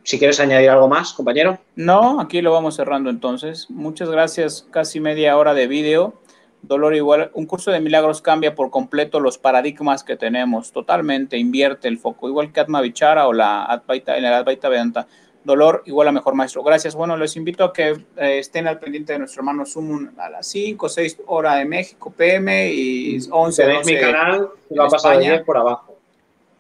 Si 0.04 0.18
quieres 0.18 0.40
añadir 0.40 0.70
algo 0.70 0.88
más, 0.88 1.14
compañero. 1.14 1.60
No, 1.76 2.20
aquí 2.20 2.42
lo 2.42 2.52
vamos 2.52 2.76
cerrando 2.76 3.10
entonces. 3.10 3.70
Muchas 3.70 4.10
gracias, 4.10 4.68
casi 4.72 5.00
media 5.00 5.38
hora 5.38 5.54
de 5.54 5.68
vídeo. 5.68 6.16
Dolor 6.64 6.96
igual, 6.96 7.32
un 7.34 7.46
curso 7.46 7.72
de 7.72 7.80
milagros 7.80 8.22
cambia 8.22 8.54
por 8.54 8.70
completo 8.70 9.20
los 9.20 9.38
paradigmas 9.38 10.04
que 10.04 10.16
tenemos, 10.16 10.72
totalmente, 10.72 11.38
invierte 11.38 11.88
el 11.88 11.98
foco, 11.98 12.28
igual 12.28 12.52
que 12.52 12.60
Atma 12.60 12.82
Vichara 12.82 13.28
o 13.28 13.34
la 13.34 13.64
Advaita, 13.66 14.16
en 14.16 14.24
la 14.24 14.38
Advaita 14.38 14.70
Vedanta. 14.70 15.08
Dolor 15.44 15.82
igual 15.88 16.08
a 16.08 16.12
mejor 16.12 16.36
maestro. 16.36 16.62
Gracias. 16.62 16.94
Bueno, 16.94 17.18
les 17.18 17.36
invito 17.36 17.64
a 17.64 17.74
que 17.74 17.98
eh, 18.16 18.40
estén 18.40 18.68
al 18.68 18.78
pendiente 18.78 19.14
de 19.14 19.20
nuestro 19.20 19.42
hermano 19.42 19.66
Sumun 19.66 20.14
a 20.20 20.30
las 20.30 20.46
5 20.48 20.86
o 20.86 20.90
6 20.90 21.22
horas 21.26 21.58
de 21.58 21.66
México 21.66 22.14
PM 22.16 22.72
y 22.72 23.18
11 23.30 23.66
de 23.66 23.84
mi 23.84 24.00
canal, 24.00 24.50
va 24.78 24.86
a 24.86 24.90
pasar 24.90 25.44
por 25.44 25.58
abajo. 25.58 25.91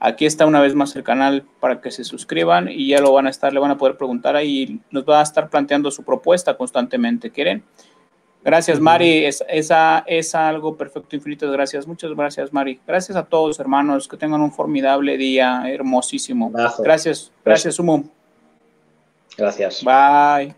Aquí 0.04 0.26
está 0.26 0.48
una 0.48 0.60
vez 0.60 0.74
más 0.74 0.96
el 0.96 1.04
canal 1.04 1.46
para 1.60 1.80
que 1.80 1.92
se 1.92 2.04
suscriban 2.04 2.68
y 2.68 2.88
ya 2.88 3.00
lo 3.00 3.14
van 3.14 3.28
a 3.28 3.30
estar, 3.30 3.54
le 3.54 3.60
van 3.60 3.70
a 3.70 3.78
poder 3.78 3.98
preguntar 3.98 4.36
ahí, 4.36 4.82
nos 4.90 5.04
va 5.06 5.20
a 5.20 5.24
estar 5.24 5.48
planteando 5.48 5.92
su 5.92 6.04
propuesta 6.04 6.58
constantemente. 6.58 7.30
¿Quieren? 7.30 7.64
Gracias, 8.44 8.80
Mari. 8.80 9.26
Es, 9.26 9.44
esa 9.48 10.04
es 10.08 10.34
algo 10.34 10.76
perfecto, 10.76 11.16
infinito. 11.16 11.52
Gracias. 11.52 11.86
Muchas 11.86 12.16
gracias, 12.16 12.52
Mari. 12.52 12.80
Gracias 12.88 13.16
a 13.16 13.26
todos, 13.26 13.60
hermanos. 13.60 14.08
Que 14.08 14.18
tengan 14.18 14.42
un 14.42 14.52
formidable 14.52 15.18
día, 15.18 15.66
hermosísimo. 15.68 16.50
Gracias. 16.50 17.32
Gracias, 17.46 17.76
Sumo. 17.76 18.04
Gracias. 19.38 19.84
Bye. 19.84 20.56